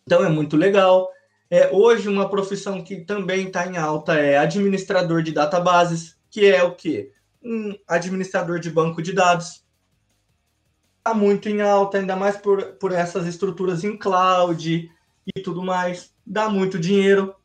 então 0.05 0.23
é 0.23 0.29
muito 0.29 0.55
legal. 0.55 1.09
É, 1.49 1.69
hoje, 1.71 2.09
uma 2.09 2.29
profissão 2.29 2.83
que 2.83 2.97
também 2.97 3.47
está 3.47 3.65
em 3.65 3.77
alta 3.77 4.13
é 4.13 4.37
administrador 4.37 5.23
de 5.23 5.31
databases, 5.31 6.15
que 6.29 6.45
é 6.45 6.63
o 6.63 6.75
quê? 6.75 7.11
Um 7.43 7.75
administrador 7.87 8.59
de 8.59 8.69
banco 8.69 9.01
de 9.01 9.13
dados. 9.13 9.63
Está 10.99 11.13
muito 11.13 11.49
em 11.49 11.61
alta, 11.61 11.97
ainda 11.97 12.15
mais 12.15 12.37
por, 12.37 12.73
por 12.73 12.91
essas 12.91 13.25
estruturas 13.25 13.83
em 13.83 13.97
cloud 13.97 14.91
e 15.35 15.41
tudo 15.41 15.63
mais. 15.63 16.13
Dá 16.25 16.49
muito 16.49 16.77
dinheiro. 16.77 17.35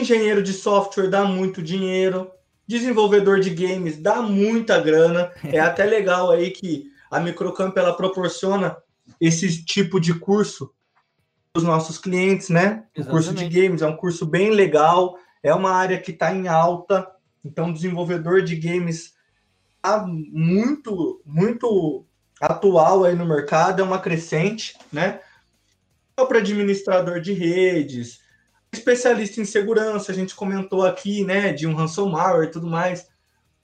Engenheiro 0.00 0.42
de 0.42 0.54
software 0.54 1.08
dá 1.08 1.24
muito 1.24 1.62
dinheiro. 1.62 2.30
Desenvolvedor 2.66 3.40
de 3.40 3.50
games 3.50 4.00
dá 4.00 4.22
muita 4.22 4.80
grana. 4.80 5.30
É 5.44 5.58
até 5.60 5.84
legal 5.84 6.30
aí 6.30 6.50
que 6.50 6.90
a 7.10 7.20
Microcamp 7.20 7.76
ela 7.76 7.94
proporciona 7.94 8.76
esse 9.20 9.62
tipo 9.64 10.00
de 10.00 10.14
curso 10.14 10.72
para 11.52 11.60
os 11.60 11.64
nossos 11.64 11.98
clientes, 11.98 12.48
né? 12.48 12.84
Exatamente. 12.94 13.00
O 13.00 13.10
curso 13.10 13.34
de 13.34 13.48
games 13.48 13.82
é 13.82 13.86
um 13.86 13.96
curso 13.96 14.24
bem 14.24 14.50
legal, 14.50 15.18
é 15.42 15.52
uma 15.52 15.72
área 15.72 16.00
que 16.00 16.12
está 16.12 16.34
em 16.34 16.48
alta. 16.48 17.06
Então, 17.44 17.72
desenvolvedor 17.72 18.42
de 18.42 18.56
games 18.56 19.14
está 19.76 20.06
muito, 20.06 21.20
muito 21.26 22.06
atual 22.40 23.04
aí 23.04 23.14
no 23.14 23.26
mercado, 23.26 23.80
é 23.80 23.84
uma 23.84 23.98
crescente, 23.98 24.76
né? 24.90 25.20
Para 26.16 26.38
administrador 26.38 27.20
de 27.20 27.32
redes, 27.32 28.19
especialista 28.72 29.40
em 29.40 29.44
segurança, 29.44 30.12
a 30.12 30.14
gente 30.14 30.34
comentou 30.34 30.84
aqui, 30.84 31.24
né, 31.24 31.52
de 31.52 31.66
um 31.66 31.74
ransomware 31.74 32.44
e 32.44 32.50
tudo 32.50 32.66
mais. 32.66 33.08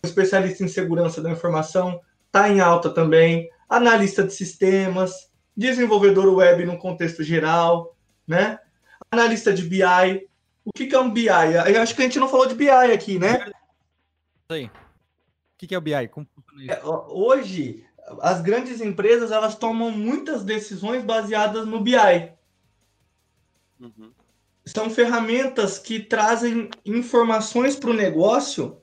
especialista 0.03 0.62
em 0.62 0.69
segurança 0.69 1.21
da 1.21 1.31
informação 1.31 2.01
está 2.27 2.49
em 2.49 2.61
alta 2.61 2.90
também. 2.90 3.51
Analista 3.69 4.23
de 4.23 4.33
sistemas, 4.33 5.31
desenvolvedor 5.57 6.33
web 6.33 6.64
no 6.64 6.79
contexto 6.79 7.23
geral, 7.23 7.97
né? 8.27 8.59
Analista 9.11 9.53
de 9.53 9.62
BI. 9.62 10.29
O 10.64 10.73
que, 10.73 10.87
que 10.87 10.95
é 10.95 11.01
um 11.01 11.11
BI? 11.11 11.27
Eu 11.27 11.83
acho 11.83 11.95
que 11.95 12.03
a 12.03 12.05
gente 12.05 12.21
não 12.21 12.29
falou 12.29 12.47
de 12.47 12.55
BI 12.55 12.69
aqui, 12.69 13.19
né? 13.19 13.51
Aí. 14.49 14.66
O 14.66 15.59
que, 15.59 15.66
que 15.66 15.75
é 15.75 15.79
o 15.79 15.81
BI? 15.81 16.09
Como... 16.09 16.29
É, 16.69 16.81
hoje, 16.85 17.85
as 18.21 18.40
grandes 18.40 18.81
empresas 18.81 19.33
elas 19.33 19.57
tomam 19.57 19.90
muitas 19.90 20.45
decisões 20.45 21.03
baseadas 21.03 21.66
no 21.66 21.81
BI. 21.81 22.31
Uhum 23.81 24.16
são 24.67 24.91
ferramentas 24.91 25.79
que 25.79 26.01
trazem 26.01 26.69
informações 26.85 27.77
para 27.77 27.91
o 27.91 27.95
negócio 27.95 28.77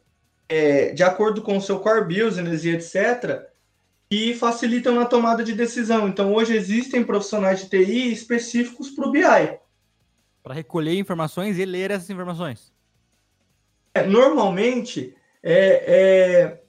é, 0.48 0.92
de 0.92 1.04
acordo 1.04 1.42
com 1.42 1.58
o 1.58 1.62
seu 1.62 1.80
core 1.80 2.06
business 2.06 2.64
e 2.64 2.70
etc., 2.70 3.48
que 4.10 4.34
facilitam 4.36 4.94
na 4.94 5.06
tomada 5.06 5.44
de 5.44 5.54
decisão. 5.54 6.08
Então, 6.08 6.34
hoje 6.34 6.56
existem 6.56 7.04
profissionais 7.04 7.62
de 7.62 7.70
TI 7.70 8.12
específicos 8.12 8.92
para 8.92 9.08
o 9.08 9.12
BI. 9.12 9.60
Para 10.44 10.54
recolher 10.54 10.98
informações 10.98 11.58
e 11.58 11.66
ler 11.66 11.90
essas 11.90 12.10
informações. 12.10 12.72
É, 13.94 14.06
normalmente, 14.06 15.16
é, 15.42 16.60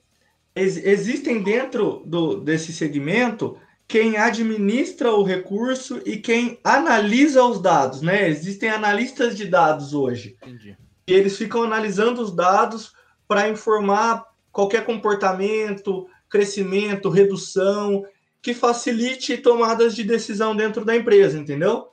é, 0.57 0.61
existem 0.61 1.43
dentro 1.43 2.03
do, 2.07 2.41
desse 2.41 2.73
segmento 2.73 3.59
quem 3.87 4.17
administra 4.17 5.13
o 5.13 5.23
recurso 5.23 6.01
e 6.05 6.17
quem 6.17 6.59
analisa 6.65 7.45
os 7.45 7.61
dados, 7.61 8.01
né? 8.01 8.29
Existem 8.29 8.71
analistas 8.71 9.37
de 9.37 9.47
dados 9.47 9.93
hoje. 9.93 10.37
Entendi. 10.43 10.77
E 11.07 11.13
eles 11.13 11.37
ficam 11.37 11.63
analisando 11.63 12.23
os 12.23 12.35
dados 12.35 12.93
para 13.29 13.49
informar 13.49 14.25
qualquer 14.51 14.85
comportamento, 14.85 16.09
crescimento, 16.29 17.11
redução, 17.11 18.05
que 18.41 18.55
facilite 18.55 19.37
tomadas 19.39 19.95
de 19.95 20.05
decisão 20.05 20.57
dentro 20.57 20.85
da 20.85 20.97
empresa, 20.97 21.39
entendeu? 21.39 21.89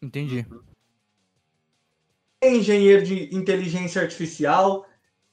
Entendi. 0.00 0.46
Engenheiro 2.42 3.04
de 3.04 3.34
inteligência 3.34 4.00
artificial, 4.00 4.86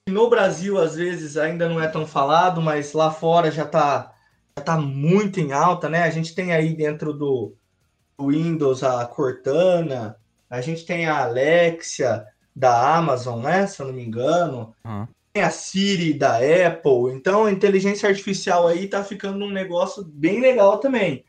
no 0.07 0.29
Brasil 0.29 0.79
às 0.79 0.95
vezes 0.95 1.37
ainda 1.37 1.69
não 1.69 1.81
é 1.81 1.87
tão 1.87 2.05
falado, 2.05 2.61
mas 2.61 2.93
lá 2.93 3.11
fora 3.11 3.51
já 3.51 3.63
está 3.63 4.14
está 4.57 4.77
muito 4.77 5.39
em 5.39 5.51
alta, 5.51 5.89
né? 5.89 6.03
A 6.03 6.09
gente 6.09 6.33
tem 6.33 6.53
aí 6.53 6.73
dentro 6.73 7.13
do, 7.13 7.55
Windows 8.19 8.83
a 8.83 9.05
Cortana, 9.05 10.17
a 10.49 10.61
gente 10.61 10.85
tem 10.85 11.05
a 11.05 11.23
Alexia 11.23 12.25
da 12.55 12.95
Amazon, 12.95 13.43
né? 13.43 13.67
Se 13.67 13.81
eu 13.81 13.87
não 13.87 13.93
me 13.93 14.03
engano. 14.03 14.73
Uhum. 14.85 15.07
Tem 15.33 15.43
a 15.43 15.49
Siri 15.49 16.13
da 16.13 16.37
Apple. 16.37 17.13
Então 17.13 17.45
a 17.45 17.51
inteligência 17.51 18.07
artificial 18.07 18.67
aí 18.67 18.87
tá 18.87 19.03
ficando 19.03 19.43
um 19.43 19.51
negócio 19.51 20.03
bem 20.05 20.39
legal 20.39 20.79
também. 20.79 21.25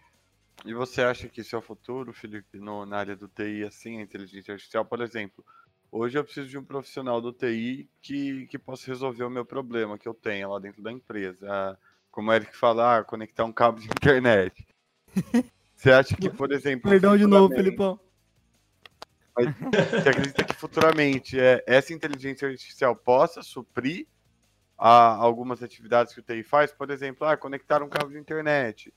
E 0.65 0.73
você 0.73 1.03
acha 1.03 1.29
que 1.29 1.41
isso 1.41 1.55
é 1.55 1.59
o 1.59 1.63
futuro, 1.63 2.13
Felipe, 2.13 2.59
no, 2.59 2.87
na 2.87 2.99
área 2.99 3.17
do 3.17 3.29
TI, 3.29 3.65
assim, 3.65 3.99
a 3.99 4.03
inteligência 4.03 4.53
artificial, 4.53 4.85
por 4.85 5.01
exemplo? 5.01 5.45
Hoje 5.91 6.19
eu 6.19 6.25
preciso 6.25 6.49
de 6.49 6.59
um 6.59 6.65
profissional 6.65 7.21
do 7.21 7.33
TI 7.33 7.89
que, 8.01 8.47
que 8.47 8.59
possa 8.59 8.87
resolver 8.87 9.25
o 9.25 9.31
meu 9.31 9.45
problema 9.45 9.99
que 9.99 10.09
eu 10.09 10.15
tenho 10.15 10.51
lá 10.51 10.59
dentro 10.59 10.83
da 10.83 10.93
empresa 10.93 11.79
como 12.17 12.31
o 12.31 12.33
Eric 12.33 12.57
falar, 12.57 13.05
conectar 13.05 13.45
um 13.45 13.53
cabo 13.53 13.79
de 13.79 13.89
internet. 13.89 14.67
Você 15.77 15.93
acha 15.93 16.17
que, 16.17 16.31
por 16.31 16.51
exemplo. 16.51 16.91
Perdão 16.91 17.15
de 17.15 17.27
novo, 17.27 17.55
Felipão. 17.55 18.01
Mas 19.37 19.55
você 19.55 20.09
acredita 20.09 20.45
que 20.45 20.55
futuramente 20.55 21.39
é, 21.39 21.63
essa 21.67 21.93
inteligência 21.93 22.49
artificial 22.49 22.97
possa 22.97 23.43
suprir 23.43 24.07
a, 24.79 25.15
algumas 25.15 25.63
atividades 25.63 26.15
que 26.15 26.21
o 26.21 26.23
TI 26.23 26.43
faz? 26.43 26.73
Por 26.73 26.91
exemplo, 26.91 27.27
ah, 27.27 27.37
conectar 27.37 27.83
um 27.83 27.89
cabo 27.91 28.11
de 28.11 28.19
internet. 28.19 28.95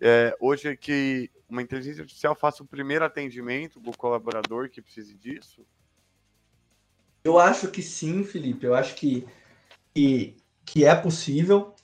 É, 0.00 0.36
hoje 0.40 0.66
é 0.66 0.74
que 0.74 1.30
uma 1.48 1.62
inteligência 1.62 2.02
artificial 2.02 2.34
faça 2.34 2.64
o 2.64 2.66
primeiro 2.66 3.04
atendimento 3.04 3.78
do 3.78 3.96
colaborador 3.96 4.68
que 4.68 4.82
precise 4.82 5.14
disso? 5.14 5.64
Eu 7.22 7.38
acho 7.38 7.70
que 7.70 7.80
sim, 7.80 8.24
Felipe. 8.24 8.66
Eu 8.66 8.74
acho 8.74 8.96
que, 8.96 9.24
que, 9.94 10.36
que 10.64 10.84
é 10.84 10.96
possível. 10.96 11.75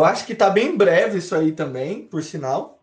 Eu 0.00 0.06
acho 0.06 0.24
que 0.24 0.32
está 0.32 0.48
bem 0.48 0.78
breve 0.78 1.18
isso 1.18 1.34
aí 1.34 1.52
também, 1.52 2.06
por 2.06 2.22
sinal. 2.22 2.82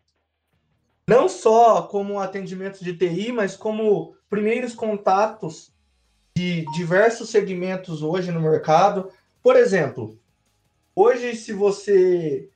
Não 1.07 1.27
só 1.27 1.81
como 1.81 2.19
atendimento 2.19 2.83
de 2.83 2.95
TI, 2.95 3.31
mas 3.31 3.55
como 3.55 4.15
primeiros 4.29 4.75
contatos 4.75 5.73
de 6.37 6.63
diversos 6.75 7.31
segmentos 7.31 8.03
hoje 8.03 8.31
no 8.31 8.39
mercado. 8.39 9.09
Por 9.41 9.55
exemplo, 9.55 10.19
hoje, 10.95 11.35
se 11.35 11.53
você 11.53 12.51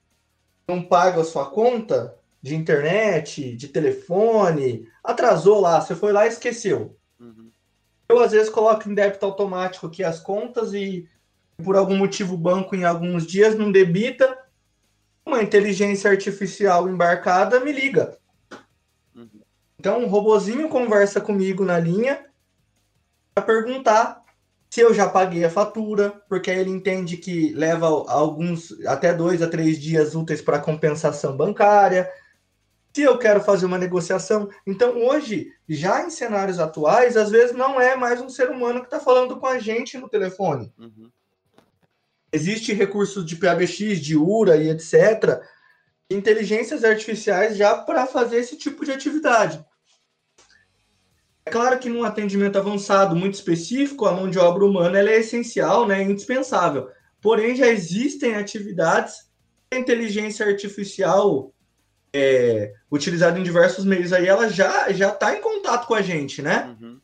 não 0.67 0.83
paga 0.83 1.21
a 1.21 1.25
sua 1.25 1.49
conta 1.49 2.15
de 2.39 2.53
internet, 2.53 3.55
de 3.55 3.67
telefone, 3.67 4.87
atrasou 5.03 5.59
lá, 5.59 5.81
você 5.81 5.95
foi 5.95 6.11
lá 6.11 6.27
e 6.27 6.29
esqueceu. 6.29 6.95
Uhum. 7.19 7.49
Eu, 8.07 8.19
às 8.19 8.31
vezes, 8.31 8.47
coloco 8.47 8.87
em 8.87 8.93
débito 8.93 9.25
automático 9.25 9.87
aqui 9.87 10.03
as 10.03 10.19
contas 10.19 10.71
e, 10.71 11.09
por 11.63 11.75
algum 11.75 11.97
motivo, 11.97 12.35
o 12.35 12.37
banco, 12.37 12.75
em 12.75 12.83
alguns 12.83 13.25
dias, 13.25 13.57
não 13.57 13.71
debita 13.71 14.39
uma 15.31 15.41
inteligência 15.41 16.11
artificial 16.11 16.89
embarcada 16.89 17.59
me 17.59 17.71
liga. 17.71 18.17
Uhum. 19.15 19.41
Então, 19.79 19.99
um 19.99 20.07
robozinho 20.07 20.69
conversa 20.69 21.21
comigo 21.21 21.63
na 21.63 21.79
linha 21.79 22.25
para 23.33 23.43
perguntar 23.43 24.21
se 24.69 24.81
eu 24.81 24.93
já 24.93 25.09
paguei 25.09 25.43
a 25.43 25.49
fatura, 25.49 26.21
porque 26.29 26.49
aí 26.49 26.59
ele 26.59 26.69
entende 26.69 27.17
que 27.17 27.53
leva 27.53 27.87
alguns 27.87 28.71
até 28.85 29.13
dois 29.13 29.41
a 29.41 29.47
três 29.47 29.79
dias 29.79 30.15
úteis 30.15 30.41
para 30.41 30.59
compensação 30.59 31.35
bancária. 31.35 32.09
Se 32.93 33.01
eu 33.01 33.17
quero 33.17 33.41
fazer 33.41 33.65
uma 33.65 33.77
negociação, 33.77 34.49
então 34.67 34.97
hoje, 34.97 35.51
já 35.67 36.05
em 36.05 36.09
cenários 36.09 36.59
atuais, 36.59 37.17
às 37.17 37.29
vezes 37.29 37.55
não 37.55 37.79
é 37.79 37.95
mais 37.95 38.21
um 38.21 38.29
ser 38.29 38.49
humano 38.49 38.79
que 38.79 38.87
está 38.87 38.99
falando 38.99 39.37
com 39.37 39.45
a 39.45 39.59
gente 39.59 39.97
no 39.97 40.09
telefone. 40.09 40.73
Uhum. 40.77 41.09
Existe 42.31 42.73
recursos 42.73 43.25
de 43.25 43.35
PABX, 43.35 43.99
de 43.99 44.15
URA 44.15 44.57
e 44.57 44.69
etc. 44.69 45.41
Inteligências 46.09 46.83
artificiais 46.83 47.57
já 47.57 47.75
para 47.77 48.07
fazer 48.07 48.37
esse 48.37 48.57
tipo 48.57 48.85
de 48.85 48.91
atividade. 48.91 49.63
É 51.45 51.51
claro 51.51 51.79
que 51.79 51.89
num 51.89 52.03
atendimento 52.03 52.57
avançado 52.57 53.15
muito 53.15 53.33
específico, 53.33 54.05
a 54.05 54.13
mão 54.13 54.29
de 54.29 54.39
obra 54.39 54.63
humana 54.63 54.99
é 54.99 55.19
essencial, 55.19 55.87
né, 55.87 56.01
é 56.01 56.03
indispensável. 56.03 56.89
Porém, 57.19 57.55
já 57.55 57.67
existem 57.67 58.35
atividades 58.35 59.29
que 59.69 59.75
a 59.75 59.79
inteligência 59.79 60.45
artificial 60.45 61.53
é, 62.13 62.73
utilizada 62.91 63.39
em 63.39 63.43
diversos 63.43 63.85
meios 63.85 64.11
aí, 64.11 64.27
ela 64.27 64.49
já 64.49 64.91
já 64.91 65.09
está 65.09 65.35
em 65.35 65.41
contato 65.41 65.87
com 65.87 65.93
a 65.93 66.01
gente, 66.01 66.41
né? 66.41 66.75
Uhum. 66.79 66.99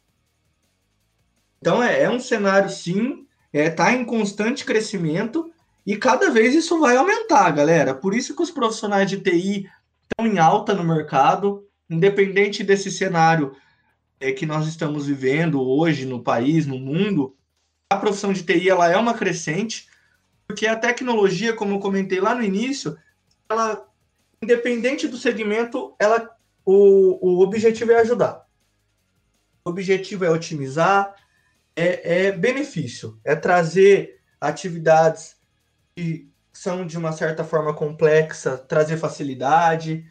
Então 1.60 1.82
é, 1.82 2.04
é, 2.04 2.10
um 2.10 2.20
cenário 2.20 2.70
sim, 2.70 3.27
está 3.54 3.60
é, 3.60 3.70
tá 3.70 3.94
em 3.94 4.04
constante 4.06 4.66
crescimento 4.66 5.52
e 5.86 5.96
cada 5.96 6.30
vez 6.30 6.54
isso 6.54 6.80
vai 6.80 6.98
aumentar, 6.98 7.50
galera. 7.52 7.96
Por 7.96 8.14
isso 8.14 8.36
que 8.36 8.42
os 8.42 8.52
profissionais 8.52 9.10
de 9.10 9.20
TI 9.20 9.70
estão 10.04 10.28
em 10.28 10.38
alta 10.38 10.74
no 10.74 10.84
mercado, 10.84 11.66
independente 11.90 12.64
desse 12.64 12.92
cenário 12.92 13.56
é, 14.20 14.32
que 14.32 14.46
nós 14.46 14.68
estamos 14.68 15.08
vivendo 15.08 15.62
hoje 15.62 16.06
no 16.06 16.22
país, 16.22 16.66
no 16.66 16.78
mundo. 16.78 17.36
A 17.90 17.98
profissão 17.98 18.34
de 18.34 18.44
TI 18.44 18.70
ela 18.70 18.92
é 18.92 18.98
uma 18.98 19.14
crescente, 19.14 19.88
porque 20.46 20.68
a 20.68 20.76
tecnologia, 20.76 21.54
como 21.54 21.76
eu 21.76 21.80
comentei 21.80 22.20
lá 22.20 22.36
no 22.36 22.44
início, 22.44 22.98
ela 23.50 23.88
independente 24.42 25.08
do 25.08 25.18
segmento, 25.18 25.96
ela, 26.00 26.30
o, 26.66 27.18
o 27.22 27.42
objetivo 27.42 27.92
é 27.92 28.02
ajudar. 28.02 28.46
O 29.66 29.70
objetivo 29.70 30.26
é 30.26 30.30
otimizar, 30.30 31.16
é, 31.78 32.26
é 32.26 32.32
benefício, 32.32 33.20
é 33.24 33.36
trazer 33.36 34.20
atividades 34.42 35.38
que 35.96 36.28
são 36.52 36.88
de 36.88 36.98
uma 36.98 37.12
certa 37.12 37.44
forma 37.44 37.74
complexa, 37.74 38.58
trazer 38.58 38.98
facilidade, 38.98 40.04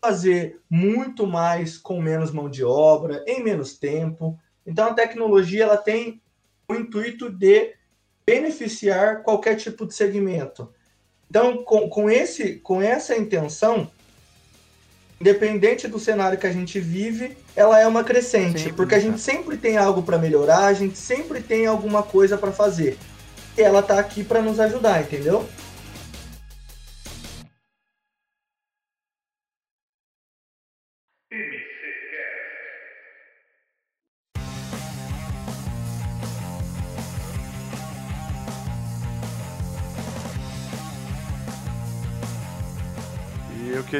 fazer 0.00 0.58
muito 0.68 1.26
mais 1.26 1.76
com 1.76 2.00
menos 2.00 2.32
mão 2.32 2.48
de 2.48 2.64
obra, 2.64 3.22
em 3.28 3.44
menos 3.44 3.78
tempo. 3.78 4.38
Então 4.66 4.88
a 4.88 4.94
tecnologia 4.94 5.64
ela 5.64 5.76
tem 5.76 6.22
o 6.66 6.74
intuito 6.74 7.30
de 7.30 7.74
beneficiar 8.24 9.22
qualquer 9.22 9.56
tipo 9.56 9.86
de 9.86 9.94
segmento. 9.94 10.72
Então, 11.28 11.62
com, 11.64 11.88
com, 11.88 12.10
esse, 12.10 12.54
com 12.56 12.80
essa 12.80 13.16
intenção, 13.16 13.90
independente 15.20 15.86
do 15.86 15.98
cenário 15.98 16.38
que 16.38 16.46
a 16.46 16.52
gente 16.52 16.80
vive, 16.80 17.36
ela 17.54 17.78
é 17.78 17.86
uma 17.86 18.02
crescente, 18.02 18.60
sempre, 18.60 18.72
porque 18.72 18.94
a 18.94 18.98
gente 18.98 19.20
sempre 19.20 19.56
tem 19.58 19.76
algo 19.76 20.02
para 20.02 20.16
melhorar, 20.16 20.64
a 20.64 20.72
gente 20.72 20.96
sempre 20.96 21.42
tem 21.42 21.66
alguma 21.66 22.02
coisa 22.02 22.38
para 22.38 22.50
fazer. 22.50 22.96
E 23.56 23.60
ela 23.60 23.80
está 23.80 23.98
aqui 23.98 24.24
para 24.24 24.40
nos 24.40 24.58
ajudar, 24.58 25.02
entendeu? 25.02 25.46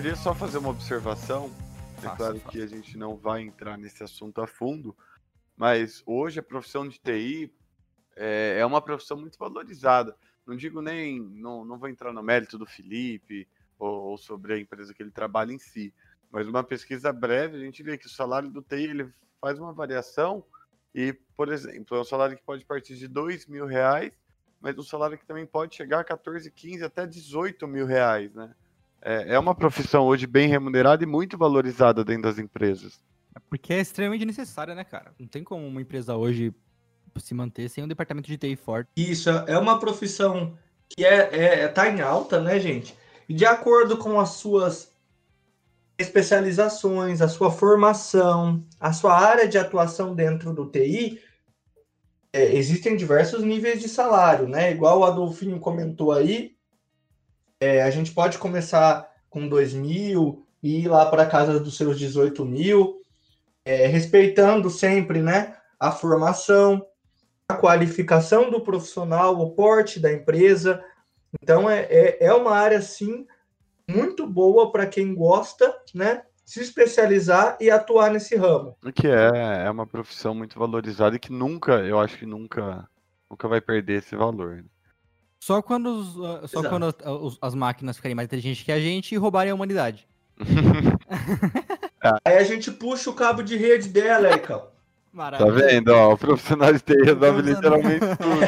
Queria 0.00 0.16
só 0.16 0.34
fazer 0.34 0.56
uma 0.56 0.70
observação. 0.70 1.50
É 1.98 2.00
faça, 2.00 2.16
claro 2.16 2.40
faça. 2.40 2.50
que 2.50 2.62
a 2.62 2.66
gente 2.66 2.96
não 2.96 3.18
vai 3.18 3.42
entrar 3.42 3.76
nesse 3.76 4.02
assunto 4.02 4.40
a 4.40 4.46
fundo, 4.46 4.96
mas 5.54 6.02
hoje 6.06 6.40
a 6.40 6.42
profissão 6.42 6.88
de 6.88 6.98
TI 6.98 7.52
é, 8.16 8.60
é 8.60 8.64
uma 8.64 8.80
profissão 8.80 9.18
muito 9.18 9.38
valorizada. 9.38 10.16
Não 10.46 10.56
digo 10.56 10.80
nem, 10.80 11.20
não, 11.20 11.66
não 11.66 11.78
vou 11.78 11.86
entrar 11.86 12.14
no 12.14 12.22
mérito 12.22 12.56
do 12.56 12.64
Felipe 12.64 13.46
ou, 13.78 14.04
ou 14.04 14.16
sobre 14.16 14.54
a 14.54 14.58
empresa 14.58 14.94
que 14.94 15.02
ele 15.02 15.10
trabalha 15.10 15.52
em 15.52 15.58
si, 15.58 15.92
mas 16.30 16.48
uma 16.48 16.64
pesquisa 16.64 17.12
breve 17.12 17.58
a 17.58 17.60
gente 17.60 17.82
vê 17.82 17.98
que 17.98 18.06
o 18.06 18.10
salário 18.10 18.48
do 18.48 18.62
TI 18.62 18.84
ele 18.84 19.12
faz 19.38 19.58
uma 19.58 19.74
variação 19.74 20.42
e, 20.94 21.12
por 21.36 21.52
exemplo, 21.52 21.94
é 21.98 22.00
um 22.00 22.04
salário 22.04 22.38
que 22.38 22.42
pode 22.42 22.64
partir 22.64 22.96
de 22.96 23.06
dois 23.06 23.46
mil 23.46 23.66
reais, 23.66 24.12
mas 24.62 24.78
um 24.78 24.82
salário 24.82 25.18
que 25.18 25.26
também 25.26 25.44
pode 25.44 25.76
chegar 25.76 26.00
a 26.00 26.04
14, 26.04 26.50
15, 26.50 26.84
até 26.84 27.06
18 27.06 27.68
mil 27.68 27.84
reais, 27.84 28.32
né? 28.32 28.54
É, 29.02 29.34
é 29.34 29.38
uma 29.38 29.54
profissão 29.54 30.04
hoje 30.04 30.26
bem 30.26 30.48
remunerada 30.48 31.02
e 31.02 31.06
muito 31.06 31.38
valorizada 31.38 32.04
dentro 32.04 32.22
das 32.22 32.38
empresas. 32.38 33.00
É 33.34 33.40
porque 33.48 33.72
é 33.72 33.80
extremamente 33.80 34.24
necessária, 34.24 34.74
né, 34.74 34.84
cara? 34.84 35.12
Não 35.18 35.26
tem 35.26 35.42
como 35.44 35.66
uma 35.66 35.80
empresa 35.80 36.16
hoje 36.16 36.52
se 37.18 37.34
manter 37.34 37.68
sem 37.68 37.82
um 37.82 37.88
departamento 37.88 38.28
de 38.28 38.36
TI 38.36 38.56
forte. 38.56 38.88
Isso, 38.96 39.28
é 39.28 39.58
uma 39.58 39.78
profissão 39.78 40.56
que 40.88 41.04
é, 41.04 41.62
é, 41.62 41.68
tá 41.68 41.88
em 41.88 42.00
alta, 42.00 42.40
né, 42.40 42.58
gente? 42.58 42.96
E 43.28 43.34
de 43.34 43.44
acordo 43.44 43.96
com 43.96 44.18
as 44.18 44.30
suas 44.30 44.90
especializações, 45.98 47.20
a 47.20 47.28
sua 47.28 47.50
formação, 47.50 48.64
a 48.78 48.92
sua 48.92 49.18
área 49.18 49.46
de 49.46 49.58
atuação 49.58 50.14
dentro 50.14 50.52
do 50.52 50.66
TI, 50.66 51.20
é, 52.32 52.54
existem 52.54 52.96
diversos 52.96 53.42
níveis 53.42 53.80
de 53.80 53.88
salário, 53.88 54.48
né? 54.48 54.70
Igual 54.70 55.00
o 55.00 55.04
Adolfinho 55.04 55.60
comentou 55.60 56.12
aí, 56.12 56.56
é, 57.60 57.82
a 57.82 57.90
gente 57.90 58.12
pode 58.12 58.38
começar 58.38 59.06
com 59.28 59.46
2 59.46 59.74
mil 59.74 60.46
e 60.62 60.80
ir 60.80 60.88
lá 60.88 61.06
para 61.06 61.26
casa 61.26 61.60
dos 61.60 61.76
seus 61.76 61.98
18 61.98 62.44
mil, 62.44 63.02
é, 63.64 63.86
respeitando 63.86 64.70
sempre 64.70 65.20
né, 65.20 65.56
a 65.78 65.92
formação, 65.92 66.84
a 67.48 67.54
qualificação 67.54 68.50
do 68.50 68.62
profissional, 68.62 69.38
o 69.38 69.50
porte 69.50 70.00
da 70.00 70.10
empresa. 70.10 70.82
Então, 71.42 71.68
é, 71.68 71.80
é, 71.82 72.26
é 72.26 72.34
uma 72.34 72.52
área, 72.52 72.80
sim, 72.80 73.26
muito 73.88 74.26
boa 74.26 74.72
para 74.72 74.86
quem 74.86 75.14
gosta, 75.14 75.74
né? 75.94 76.22
Se 76.44 76.60
especializar 76.60 77.56
e 77.60 77.70
atuar 77.70 78.10
nesse 78.10 78.34
ramo. 78.36 78.76
Que 78.94 79.06
é, 79.06 79.66
é 79.66 79.70
uma 79.70 79.86
profissão 79.86 80.34
muito 80.34 80.58
valorizada 80.58 81.14
e 81.14 81.18
que 81.18 81.30
nunca, 81.30 81.74
eu 81.74 82.00
acho 82.00 82.18
que 82.18 82.26
nunca, 82.26 82.88
nunca 83.30 83.46
vai 83.46 83.60
perder 83.60 83.98
esse 83.98 84.16
valor. 84.16 84.64
Só 85.40 85.62
quando, 85.62 85.86
os, 85.86 86.16
uh, 86.16 86.46
só 86.46 86.68
quando 86.68 86.84
as, 86.84 86.94
as 87.40 87.54
máquinas 87.54 87.96
ficarem 87.96 88.14
mais 88.14 88.26
inteligentes 88.26 88.62
que 88.62 88.70
a 88.70 88.78
gente 88.78 89.14
e 89.14 89.18
roubarem 89.18 89.50
a 89.50 89.54
humanidade. 89.54 90.06
Aí 92.24 92.36
a 92.36 92.44
gente 92.44 92.70
puxa 92.70 93.08
o 93.08 93.14
cabo 93.14 93.42
de 93.42 93.56
rede 93.56 93.88
dela, 93.88 94.28
aí, 94.28 94.38
cara. 94.40 94.68
Tá 95.38 95.44
vendo? 95.46 95.88
Ó, 95.88 96.12
o 96.12 96.18
profissional 96.18 96.72
de 96.72 96.80
TI 96.80 96.94
resolve 97.04 97.42
literalmente 97.42 98.06
tudo. 98.16 98.40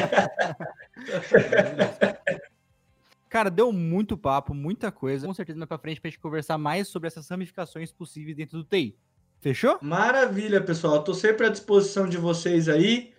Cara, 3.29 3.49
deu 3.49 3.71
muito 3.71 4.15
papo, 4.15 4.53
muita 4.53 4.91
coisa. 4.91 5.27
Com 5.27 5.33
certeza 5.33 5.59
mais 5.59 5.67
pra 5.67 5.77
frente 5.77 5.99
pra 5.99 6.09
gente 6.09 6.19
conversar 6.19 6.57
mais 6.57 6.87
sobre 6.87 7.07
essas 7.07 7.27
ramificações 7.27 7.91
possíveis 7.91 8.37
dentro 8.37 8.59
do 8.59 8.63
TI. 8.63 8.95
Fechou? 9.41 9.77
Maravilha, 9.81 10.61
pessoal. 10.61 11.03
Tô 11.03 11.13
sempre 11.13 11.45
à 11.47 11.49
disposição 11.49 12.07
de 12.07 12.17
vocês 12.17 12.69
aí. 12.69 13.13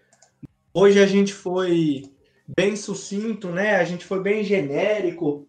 Hoje 0.73 1.01
a 1.01 1.07
gente 1.07 1.35
foi 1.35 2.14
bem 2.47 2.77
sucinto, 2.77 3.49
né? 3.49 3.77
A 3.77 3.85
gente 3.85 4.05
foi 4.05 4.21
bem 4.21 4.45
genérico. 4.45 5.49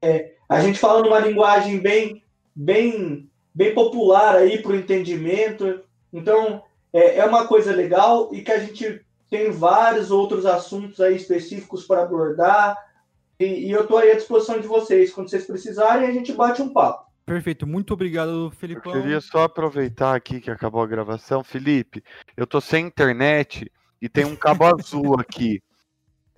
É, 0.00 0.34
a 0.48 0.60
gente 0.60 0.78
falando 0.78 1.06
uma 1.06 1.18
linguagem 1.18 1.78
bem, 1.78 2.22
bem, 2.54 3.28
bem 3.54 3.74
popular 3.74 4.36
aí 4.36 4.62
para 4.62 4.72
o 4.72 4.76
entendimento. 4.76 5.80
Então, 6.12 6.62
é, 6.92 7.18
é 7.18 7.24
uma 7.24 7.46
coisa 7.46 7.74
legal 7.74 8.30
e 8.32 8.42
que 8.42 8.52
a 8.52 8.58
gente 8.58 9.04
tem 9.28 9.50
vários 9.50 10.10
outros 10.10 10.46
assuntos 10.46 11.00
aí 11.00 11.16
específicos 11.16 11.84
para 11.84 12.02
abordar. 12.02 12.76
E, 13.38 13.66
e 13.66 13.70
eu 13.70 13.82
estou 13.82 13.98
aí 13.98 14.10
à 14.10 14.14
disposição 14.14 14.60
de 14.60 14.66
vocês. 14.66 15.12
Quando 15.12 15.28
vocês 15.28 15.46
precisarem, 15.46 16.08
a 16.08 16.12
gente 16.12 16.32
bate 16.32 16.62
um 16.62 16.72
papo. 16.72 17.08
Perfeito, 17.26 17.66
muito 17.66 17.92
obrigado, 17.92 18.50
Felipe. 18.52 18.88
Eu 18.88 18.92
queria 18.92 19.20
só 19.20 19.42
aproveitar 19.42 20.14
aqui 20.14 20.40
que 20.40 20.50
acabou 20.50 20.80
a 20.80 20.86
gravação. 20.86 21.44
Felipe, 21.44 22.02
eu 22.34 22.46
tô 22.46 22.58
sem 22.58 22.86
internet 22.86 23.70
e 24.00 24.08
tem 24.08 24.24
um 24.24 24.34
cabo 24.34 24.64
azul 24.74 25.20
aqui. 25.20 25.60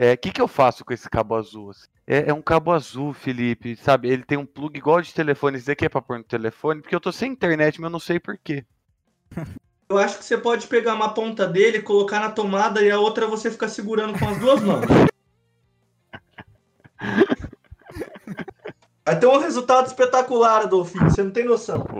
O 0.00 0.02
é, 0.02 0.16
que, 0.16 0.32
que 0.32 0.40
eu 0.40 0.48
faço 0.48 0.82
com 0.82 0.94
esse 0.94 1.10
cabo 1.10 1.34
azul? 1.34 1.68
Assim? 1.68 1.86
É, 2.06 2.30
é, 2.30 2.32
um 2.32 2.40
cabo 2.40 2.72
azul, 2.72 3.12
Felipe, 3.12 3.76
sabe? 3.76 4.08
Ele 4.08 4.24
tem 4.24 4.38
um 4.38 4.46
plug 4.46 4.78
igual 4.78 5.02
de 5.02 5.12
telefone. 5.12 5.58
Isso 5.58 5.70
aqui 5.70 5.84
é 5.84 5.90
pra 5.90 6.00
pôr 6.00 6.16
no 6.16 6.24
telefone, 6.24 6.80
porque 6.80 6.96
eu 6.96 7.00
tô 7.00 7.12
sem 7.12 7.30
internet, 7.30 7.78
mas 7.78 7.88
eu 7.88 7.92
não 7.92 8.00
sei 8.00 8.18
porquê. 8.18 8.64
Eu 9.90 9.98
acho 9.98 10.16
que 10.16 10.24
você 10.24 10.38
pode 10.38 10.66
pegar 10.68 10.94
uma 10.94 11.12
ponta 11.12 11.46
dele, 11.46 11.82
colocar 11.82 12.18
na 12.18 12.30
tomada 12.30 12.80
e 12.80 12.90
a 12.90 12.98
outra 12.98 13.26
você 13.26 13.50
fica 13.50 13.68
segurando 13.68 14.18
com 14.18 14.26
as 14.26 14.38
duas 14.38 14.62
mãos. 14.62 14.86
Vai 19.04 19.18
ter 19.18 19.26
um 19.26 19.38
resultado 19.38 19.86
espetacular, 19.86 20.62
Adolfinho. 20.62 21.10
Você 21.10 21.22
não 21.22 21.30
tem 21.30 21.44
noção. 21.44 21.84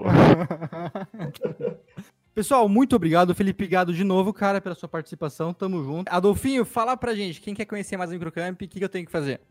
Pessoal, 2.40 2.66
muito 2.70 2.96
obrigado. 2.96 3.35
Felipe 3.35 3.66
Gado 3.66 3.92
de 3.92 4.03
novo, 4.03 4.33
cara, 4.33 4.62
pela 4.62 4.74
sua 4.74 4.88
participação. 4.88 5.53
Tamo 5.53 5.85
junto. 5.85 6.11
Adolfinho, 6.11 6.64
fala 6.64 6.96
pra 6.96 7.14
gente, 7.14 7.38
quem 7.38 7.55
quer 7.55 7.66
conhecer 7.66 7.98
mais 7.98 8.09
o 8.09 8.14
Microcamp, 8.14 8.55
o 8.55 8.59
que, 8.66 8.79
que 8.79 8.83
eu 8.83 8.88
tenho 8.88 9.05
que 9.05 9.12
fazer? 9.12 9.42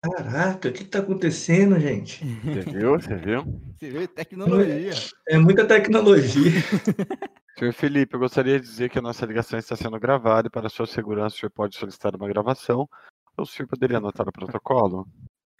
Caraca, 0.00 0.68
o 0.68 0.72
que 0.72 0.82
está 0.84 1.00
acontecendo, 1.00 1.78
gente? 1.80 2.24
Você 2.24 2.60
viu? 2.70 2.92
Você 2.92 3.14
viu? 3.16 3.44
Você 3.78 3.90
viu? 3.90 4.08
Tecnologia. 4.08 4.92
É, 5.28 5.34
é 5.34 5.38
muita 5.38 5.66
tecnologia. 5.66 6.52
Senhor 7.58 7.72
Felipe, 7.72 8.14
eu 8.14 8.20
gostaria 8.20 8.60
de 8.60 8.66
dizer 8.66 8.88
que 8.88 9.00
a 9.00 9.02
nossa 9.02 9.26
ligação 9.26 9.58
está 9.58 9.74
sendo 9.74 9.98
gravada 9.98 10.46
e 10.46 10.50
para 10.50 10.68
sua 10.68 10.86
segurança 10.86 11.34
o 11.34 11.38
senhor 11.40 11.50
pode 11.50 11.76
solicitar 11.76 12.14
uma 12.14 12.28
gravação. 12.28 12.88
Ou 13.36 13.42
o 13.42 13.46
senhor 13.46 13.66
poderia 13.66 13.98
anotar 13.98 14.28
o 14.28 14.32
protocolo? 14.32 15.08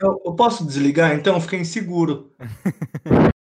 Eu, 0.00 0.22
eu 0.24 0.34
posso 0.36 0.64
desligar, 0.64 1.12
então? 1.14 1.40
Fiquei 1.40 1.58
inseguro. 1.58 2.32